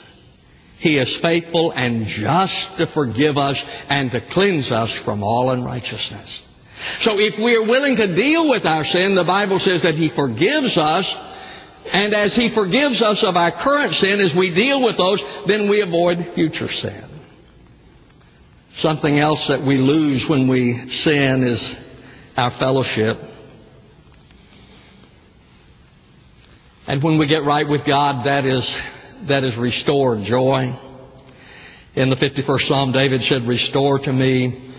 He 0.79 0.97
is 0.97 1.17
faithful 1.21 1.71
and 1.71 2.07
just 2.07 2.77
to 2.79 2.87
forgive 2.93 3.37
us 3.37 3.61
and 3.87 4.11
to 4.11 4.19
cleanse 4.31 4.69
us 4.69 4.91
from 5.05 5.23
all 5.23 5.51
unrighteousness. 5.51 6.43
So 7.01 7.19
if 7.19 7.39
we 7.41 7.55
are 7.55 7.63
willing 7.63 7.95
to 7.97 8.15
deal 8.15 8.49
with 8.49 8.65
our 8.65 8.83
sin, 8.83 9.15
the 9.15 9.23
Bible 9.23 9.59
says 9.59 9.83
that 9.83 9.95
He 9.95 10.11
forgives 10.13 10.77
us 10.77 11.07
And 11.91 12.13
as 12.13 12.35
He 12.35 12.53
forgives 12.53 13.01
us 13.01 13.23
of 13.25 13.35
our 13.35 13.51
current 13.51 13.93
sin, 13.93 14.19
as 14.21 14.33
we 14.37 14.53
deal 14.53 14.83
with 14.83 14.97
those, 14.97 15.23
then 15.47 15.69
we 15.69 15.81
avoid 15.81 16.17
future 16.35 16.67
sin. 16.67 17.08
Something 18.79 19.19
else 19.19 19.45
that 19.49 19.65
we 19.65 19.75
lose 19.75 20.25
when 20.29 20.49
we 20.49 20.73
sin 21.03 21.43
is 21.45 21.75
our 22.37 22.51
fellowship. 22.59 23.17
And 26.87 27.03
when 27.03 27.19
we 27.19 27.27
get 27.27 27.43
right 27.43 27.67
with 27.67 27.85
God, 27.85 28.25
that 28.25 28.45
is, 28.45 28.63
that 29.27 29.43
is 29.43 29.57
restored 29.57 30.19
joy. 30.25 30.73
In 31.95 32.09
the 32.09 32.15
51st 32.15 32.67
Psalm, 32.67 32.93
David 32.93 33.19
said, 33.23 33.41
Restore 33.45 33.99
to 33.99 34.13
me 34.13 34.73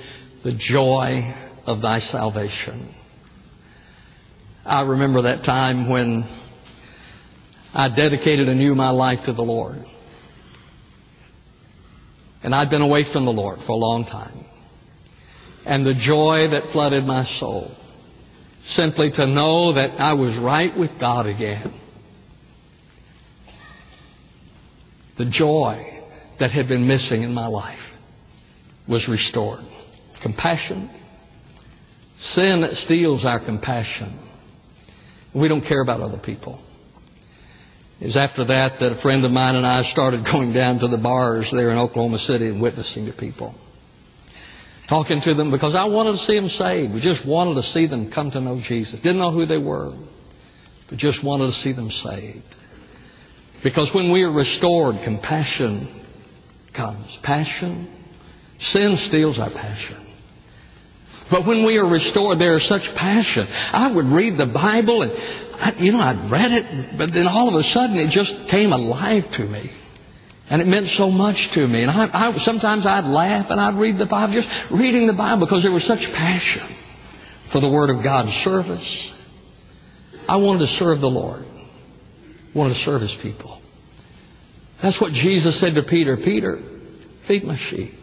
the 0.44 0.58
joy 0.58 1.20
of 1.66 1.82
thy 1.82 1.98
salvation. 2.00 2.94
I 4.64 4.80
remember 4.82 5.22
that 5.22 5.44
time 5.44 5.90
when 5.90 6.22
I 7.74 7.94
dedicated 7.94 8.48
anew 8.48 8.74
my 8.74 8.90
life 8.90 9.18
to 9.26 9.34
the 9.34 9.42
Lord. 9.42 9.76
And 12.42 12.54
I'd 12.54 12.70
been 12.70 12.82
away 12.82 13.04
from 13.12 13.24
the 13.24 13.32
Lord 13.32 13.58
for 13.66 13.72
a 13.72 13.76
long 13.76 14.04
time. 14.04 14.44
And 15.66 15.84
the 15.84 15.94
joy 15.94 16.48
that 16.50 16.72
flooded 16.72 17.04
my 17.04 17.24
soul, 17.38 17.70
simply 18.64 19.10
to 19.14 19.26
know 19.26 19.74
that 19.74 20.00
I 20.00 20.14
was 20.14 20.38
right 20.42 20.76
with 20.76 20.90
God 20.98 21.26
again. 21.26 21.78
The 25.18 25.30
joy 25.30 25.84
that 26.38 26.50
had 26.50 26.66
been 26.66 26.86
missing 26.86 27.22
in 27.22 27.34
my 27.34 27.46
life 27.46 27.78
was 28.88 29.06
restored. 29.08 29.60
Compassion. 30.22 30.90
Sin 32.18 32.66
steals 32.72 33.24
our 33.24 33.44
compassion. 33.44 34.18
We 35.34 35.48
don't 35.48 35.60
care 35.60 35.82
about 35.82 36.00
other 36.00 36.18
people. 36.18 36.62
It 38.00 38.06
was 38.06 38.16
after 38.16 38.46
that 38.46 38.80
that 38.80 38.96
a 38.96 39.02
friend 39.02 39.24
of 39.24 39.30
mine 39.30 39.56
and 39.56 39.66
I 39.66 39.82
started 39.82 40.24
going 40.24 40.52
down 40.52 40.78
to 40.80 40.88
the 40.88 40.96
bars 40.96 41.52
there 41.54 41.70
in 41.70 41.78
Oklahoma 41.78 42.18
City 42.18 42.48
and 42.48 42.60
witnessing 42.60 43.06
to 43.06 43.12
people. 43.12 43.54
Talking 44.88 45.20
to 45.22 45.34
them 45.34 45.50
because 45.50 45.76
I 45.76 45.84
wanted 45.84 46.12
to 46.12 46.18
see 46.18 46.34
them 46.34 46.48
saved. 46.48 46.94
We 46.94 47.00
just 47.00 47.28
wanted 47.28 47.54
to 47.60 47.62
see 47.62 47.86
them 47.86 48.10
come 48.12 48.30
to 48.32 48.40
know 48.40 48.60
Jesus. 48.66 48.98
Didn't 49.00 49.18
know 49.18 49.30
who 49.32 49.46
they 49.46 49.58
were, 49.58 49.92
but 50.88 50.98
just 50.98 51.22
wanted 51.22 51.46
to 51.46 51.52
see 51.52 51.72
them 51.72 51.90
saved. 51.90 52.56
Because 53.62 53.92
when 53.94 54.10
we 54.10 54.22
are 54.22 54.32
restored, 54.32 54.96
compassion 55.04 56.02
comes. 56.74 57.18
Passion. 57.22 57.86
Sin 58.58 58.96
steals 59.08 59.38
our 59.38 59.50
passion. 59.50 60.09
But 61.30 61.46
when 61.46 61.64
we 61.64 61.78
are 61.78 61.86
restored, 61.86 62.40
there 62.40 62.56
is 62.56 62.68
such 62.68 62.82
passion. 62.96 63.46
I 63.46 63.94
would 63.94 64.06
read 64.06 64.34
the 64.36 64.50
Bible 64.50 65.02
and, 65.02 65.12
I, 65.12 65.78
you 65.78 65.92
know, 65.92 66.00
I'd 66.00 66.30
read 66.30 66.50
it, 66.50 66.98
but 66.98 67.14
then 67.14 67.26
all 67.28 67.48
of 67.48 67.54
a 67.54 67.62
sudden 67.62 67.98
it 67.98 68.10
just 68.10 68.50
came 68.50 68.72
alive 68.72 69.24
to 69.38 69.44
me. 69.46 69.70
And 70.50 70.60
it 70.60 70.66
meant 70.66 70.88
so 70.98 71.10
much 71.10 71.38
to 71.54 71.66
me. 71.68 71.82
And 71.82 71.90
I, 71.90 72.10
I, 72.10 72.34
sometimes 72.38 72.84
I'd 72.84 73.06
laugh 73.06 73.46
and 73.50 73.60
I'd 73.60 73.78
read 73.78 73.98
the 73.98 74.06
Bible, 74.10 74.34
just 74.34 74.50
reading 74.74 75.06
the 75.06 75.14
Bible 75.14 75.46
because 75.46 75.62
there 75.62 75.72
was 75.72 75.86
such 75.86 76.02
passion 76.10 76.66
for 77.52 77.60
the 77.60 77.70
Word 77.70 77.90
of 77.90 78.02
God 78.02 78.26
service. 78.42 79.12
I 80.26 80.36
wanted 80.36 80.66
to 80.66 80.72
serve 80.82 81.00
the 81.00 81.06
Lord. 81.06 81.46
I 81.46 82.58
wanted 82.58 82.74
to 82.74 82.80
serve 82.80 83.02
His 83.02 83.16
people. 83.22 83.62
That's 84.82 85.00
what 85.00 85.12
Jesus 85.12 85.60
said 85.60 85.74
to 85.74 85.84
Peter. 85.88 86.16
Peter, 86.16 86.58
feed 87.28 87.44
my 87.44 87.56
sheep. 87.70 87.94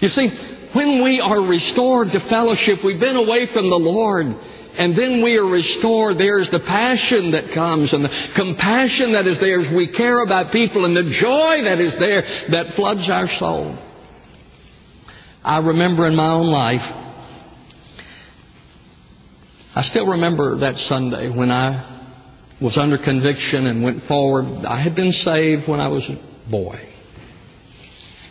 You 0.00 0.08
see, 0.08 0.28
when 0.74 1.02
we 1.04 1.20
are 1.20 1.40
restored 1.46 2.08
to 2.12 2.20
fellowship, 2.28 2.78
we've 2.84 3.00
been 3.00 3.16
away 3.16 3.46
from 3.52 3.68
the 3.68 3.76
Lord, 3.76 4.26
and 4.26 4.96
then 4.96 5.22
we 5.22 5.36
are 5.36 5.44
restored, 5.44 6.16
there's 6.16 6.50
the 6.50 6.64
passion 6.64 7.32
that 7.32 7.52
comes 7.52 7.92
and 7.92 8.04
the 8.04 8.32
compassion 8.34 9.12
that 9.12 9.26
is 9.26 9.38
there 9.38 9.60
as 9.60 9.68
we 9.76 9.92
care 9.92 10.22
about 10.22 10.52
people 10.52 10.84
and 10.84 10.96
the 10.96 11.12
joy 11.20 11.64
that 11.64 11.78
is 11.78 11.96
there 12.00 12.22
that 12.50 12.74
floods 12.74 13.08
our 13.10 13.28
soul. 13.38 13.76
I 15.44 15.58
remember 15.58 16.06
in 16.06 16.16
my 16.16 16.32
own 16.32 16.46
life, 16.46 16.80
I 19.74 19.82
still 19.82 20.06
remember 20.12 20.60
that 20.60 20.76
Sunday 20.76 21.28
when 21.28 21.50
I 21.50 21.92
was 22.62 22.78
under 22.78 22.96
conviction 22.96 23.66
and 23.66 23.82
went 23.82 24.04
forward. 24.04 24.44
I 24.64 24.80
had 24.82 24.94
been 24.94 25.12
saved 25.12 25.68
when 25.68 25.80
I 25.80 25.88
was 25.88 26.08
a 26.08 26.50
boy, 26.50 26.78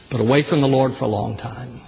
but 0.10 0.22
away 0.22 0.44
from 0.50 0.62
the 0.62 0.68
Lord 0.68 0.94
for 0.98 1.06
a 1.06 1.10
long 1.10 1.38
time. 1.38 1.82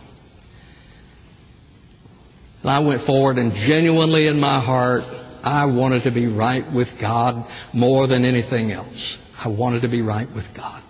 I 2.69 2.79
went 2.79 3.05
forward 3.05 3.37
and 3.37 3.51
genuinely 3.67 4.27
in 4.27 4.39
my 4.39 4.63
heart, 4.63 5.01
I 5.43 5.65
wanted 5.65 6.03
to 6.03 6.11
be 6.11 6.27
right 6.27 6.63
with 6.73 6.87
God 7.01 7.45
more 7.73 8.07
than 8.07 8.23
anything 8.23 8.71
else. 8.71 9.17
I 9.37 9.49
wanted 9.49 9.81
to 9.81 9.89
be 9.89 10.01
right 10.01 10.27
with 10.33 10.45
God. 10.55 10.81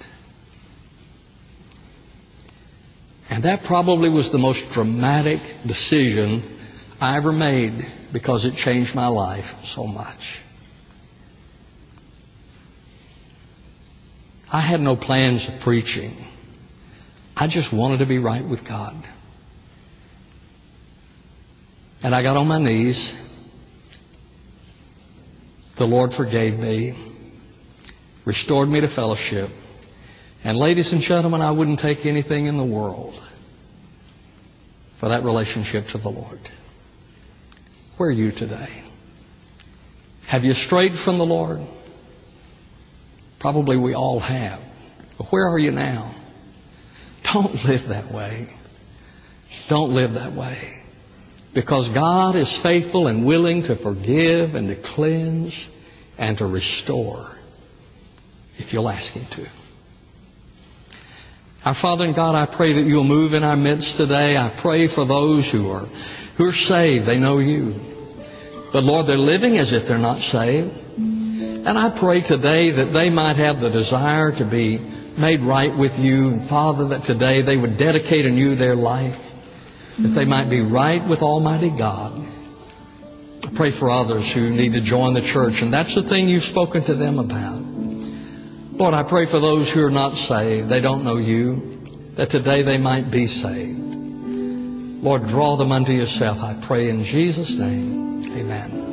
And 3.29 3.43
that 3.45 3.65
probably 3.67 4.09
was 4.09 4.31
the 4.31 4.37
most 4.37 4.61
dramatic 4.73 5.39
decision 5.65 6.59
I 7.01 7.17
ever 7.17 7.31
made 7.31 7.81
because 8.13 8.45
it 8.45 8.53
changed 8.55 8.93
my 8.93 9.07
life 9.07 9.45
so 9.75 9.87
much. 9.87 10.19
I 14.51 14.61
had 14.61 14.81
no 14.81 14.95
plans 14.95 15.49
of 15.51 15.61
preaching. 15.61 16.15
I 17.35 17.47
just 17.47 17.73
wanted 17.73 17.97
to 17.97 18.05
be 18.05 18.19
right 18.19 18.47
with 18.47 18.63
God. 18.67 19.03
And 22.03 22.13
I 22.13 22.21
got 22.21 22.35
on 22.35 22.47
my 22.47 22.59
knees. 22.59 23.13
The 25.77 25.85
Lord 25.85 26.11
forgave 26.15 26.59
me, 26.59 26.93
restored 28.25 28.67
me 28.67 28.81
to 28.81 28.93
fellowship. 28.93 29.49
And 30.43 30.57
ladies 30.57 30.91
and 30.91 31.01
gentlemen, 31.01 31.41
I 31.41 31.51
wouldn't 31.51 31.79
take 31.79 32.05
anything 32.05 32.47
in 32.47 32.57
the 32.57 32.65
world 32.65 33.15
for 34.99 35.09
that 35.09 35.23
relationship 35.23 35.85
to 35.93 35.97
the 35.97 36.09
Lord. 36.09 36.39
Where 37.97 38.09
are 38.09 38.11
you 38.11 38.31
today? 38.31 38.83
Have 40.27 40.43
you 40.43 40.53
strayed 40.53 40.91
from 41.05 41.17
the 41.17 41.23
Lord? 41.23 41.59
Probably 43.39 43.77
we 43.77 43.93
all 43.93 44.19
have. 44.19 44.59
But 45.17 45.27
where 45.31 45.47
are 45.47 45.59
you 45.59 45.71
now? 45.71 46.21
Don't 47.33 47.55
live 47.65 47.87
that 47.89 48.13
way. 48.13 48.49
Don't 49.69 49.91
live 49.91 50.15
that 50.15 50.35
way. 50.35 50.82
Because 51.53 51.89
God 51.93 52.35
is 52.35 52.59
faithful 52.63 53.07
and 53.07 53.25
willing 53.25 53.61
to 53.63 53.75
forgive 53.81 54.55
and 54.55 54.69
to 54.69 54.81
cleanse 54.95 55.53
and 56.17 56.37
to 56.37 56.45
restore 56.45 57.35
if 58.57 58.73
you'll 58.73 58.89
ask 58.89 59.13
Him 59.13 59.25
to. 59.33 59.45
Our 61.65 61.75
Father 61.81 62.05
and 62.05 62.15
God, 62.15 62.35
I 62.35 62.55
pray 62.57 62.73
that 62.73 62.85
you'll 62.85 63.05
move 63.07 63.33
in 63.33 63.43
our 63.43 63.55
midst 63.55 63.95
today. 63.95 64.35
I 64.35 64.59
pray 64.61 64.93
for 64.93 65.07
those 65.07 65.47
who 65.51 65.69
are, 65.69 65.85
who 66.37 66.45
are 66.45 66.59
saved. 66.67 67.07
They 67.07 67.19
know 67.19 67.39
you. 67.39 67.71
But 68.73 68.83
Lord, 68.83 69.07
they're 69.07 69.17
living 69.17 69.57
as 69.57 69.71
if 69.71 69.87
they're 69.87 69.97
not 69.97 70.19
saved. 70.19 70.75
And 70.97 71.77
I 71.77 71.95
pray 71.97 72.19
today 72.19 72.75
that 72.75 72.91
they 72.91 73.09
might 73.09 73.37
have 73.37 73.61
the 73.61 73.69
desire 73.69 74.35
to 74.35 74.43
be 74.49 74.75
made 75.15 75.39
right 75.39 75.71
with 75.71 75.93
you. 75.95 76.35
And 76.35 76.49
Father, 76.49 76.89
that 76.89 77.05
today 77.05 77.45
they 77.45 77.55
would 77.55 77.77
dedicate 77.77 78.25
anew 78.25 78.55
their 78.55 78.75
life 78.75 79.15
that 80.01 80.13
they 80.15 80.25
might 80.25 80.49
be 80.49 80.61
right 80.61 81.07
with 81.07 81.19
Almighty 81.19 81.69
God. 81.69 82.17
I 83.43 83.51
pray 83.55 83.77
for 83.77 83.91
others 83.91 84.25
who 84.33 84.49
need 84.49 84.73
to 84.73 84.81
join 84.81 85.13
the 85.13 85.21
church, 85.21 85.61
and 85.61 85.71
that's 85.71 85.93
the 85.93 86.07
thing 86.09 86.27
you've 86.27 86.49
spoken 86.49 86.81
to 86.87 86.95
them 86.95 87.19
about. 87.19 87.61
Lord, 88.73 88.93
I 88.95 89.03
pray 89.07 89.29
for 89.29 89.39
those 89.39 89.69
who 89.69 89.85
are 89.85 89.93
not 89.93 90.17
saved, 90.25 90.69
they 90.69 90.81
don't 90.81 91.03
know 91.03 91.17
you, 91.17 92.15
that 92.17 92.31
today 92.31 92.63
they 92.63 92.77
might 92.77 93.11
be 93.11 93.27
saved. 93.27 93.77
Lord, 95.03 95.29
draw 95.29 95.57
them 95.57 95.71
unto 95.71 95.91
yourself, 95.91 96.37
I 96.41 96.63
pray 96.65 96.89
in 96.89 97.03
Jesus' 97.03 97.55
name. 97.59 98.23
Amen. 98.33 98.83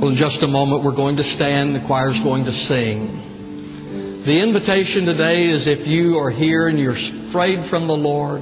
Well, 0.00 0.12
in 0.12 0.16
just 0.16 0.42
a 0.42 0.46
moment, 0.46 0.84
we're 0.84 0.94
going 0.94 1.16
to 1.16 1.24
stand. 1.24 1.74
The 1.74 1.84
choir's 1.84 2.20
going 2.22 2.44
to 2.44 2.52
sing. 2.52 4.22
The 4.24 4.38
invitation 4.40 5.04
today 5.04 5.48
is 5.50 5.66
if 5.66 5.88
you 5.88 6.16
are 6.18 6.30
here 6.30 6.68
and 6.68 6.78
you're 6.78 6.96
strayed 7.28 7.68
from 7.68 7.88
the 7.88 7.96
Lord, 7.98 8.40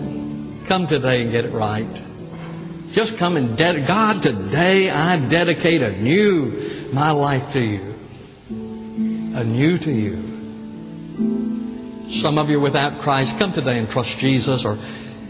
Come 0.69 0.87
today 0.89 1.23
and 1.23 1.31
get 1.31 1.45
it 1.45 1.55
right. 1.55 1.87
Just 2.93 3.15
come 3.19 3.37
and 3.37 3.57
dedicate. 3.57 3.87
God, 3.87 4.19
today 4.23 4.91
I 4.91 5.15
dedicate 5.31 5.81
anew 5.81 6.91
my 6.93 7.13
life 7.13 7.53
to 7.55 7.61
you. 7.61 7.95
Anew 9.39 9.79
to 9.79 9.93
you. 9.95 10.15
Some 12.23 12.39
of 12.39 12.49
you 12.49 12.59
without 12.59 12.99
Christ, 13.03 13.39
come 13.39 13.53
today 13.55 13.79
and 13.79 13.87
trust 13.89 14.11
Jesus. 14.19 14.67
Or 14.67 14.75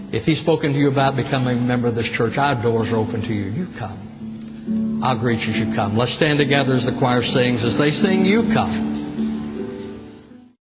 if 0.08 0.24
He's 0.24 0.40
spoken 0.40 0.72
to 0.72 0.78
you 0.78 0.90
about 0.90 1.16
becoming 1.16 1.58
a 1.58 1.60
member 1.60 1.88
of 1.88 1.94
this 1.96 2.08
church, 2.16 2.38
our 2.38 2.56
doors 2.56 2.88
are 2.88 2.96
open 2.96 3.20
to 3.20 3.32
you. 3.32 3.52
You 3.52 3.66
come. 3.78 5.02
I'll 5.04 5.20
greet 5.20 5.44
you 5.44 5.52
as 5.52 5.60
you 5.60 5.76
come. 5.76 5.98
Let's 5.98 6.16
stand 6.16 6.38
together 6.38 6.72
as 6.72 6.88
the 6.88 6.96
choir 6.98 7.20
sings. 7.20 7.60
As 7.60 7.76
they 7.76 7.90
sing, 7.90 8.24
you 8.24 8.48
come. 8.56 9.05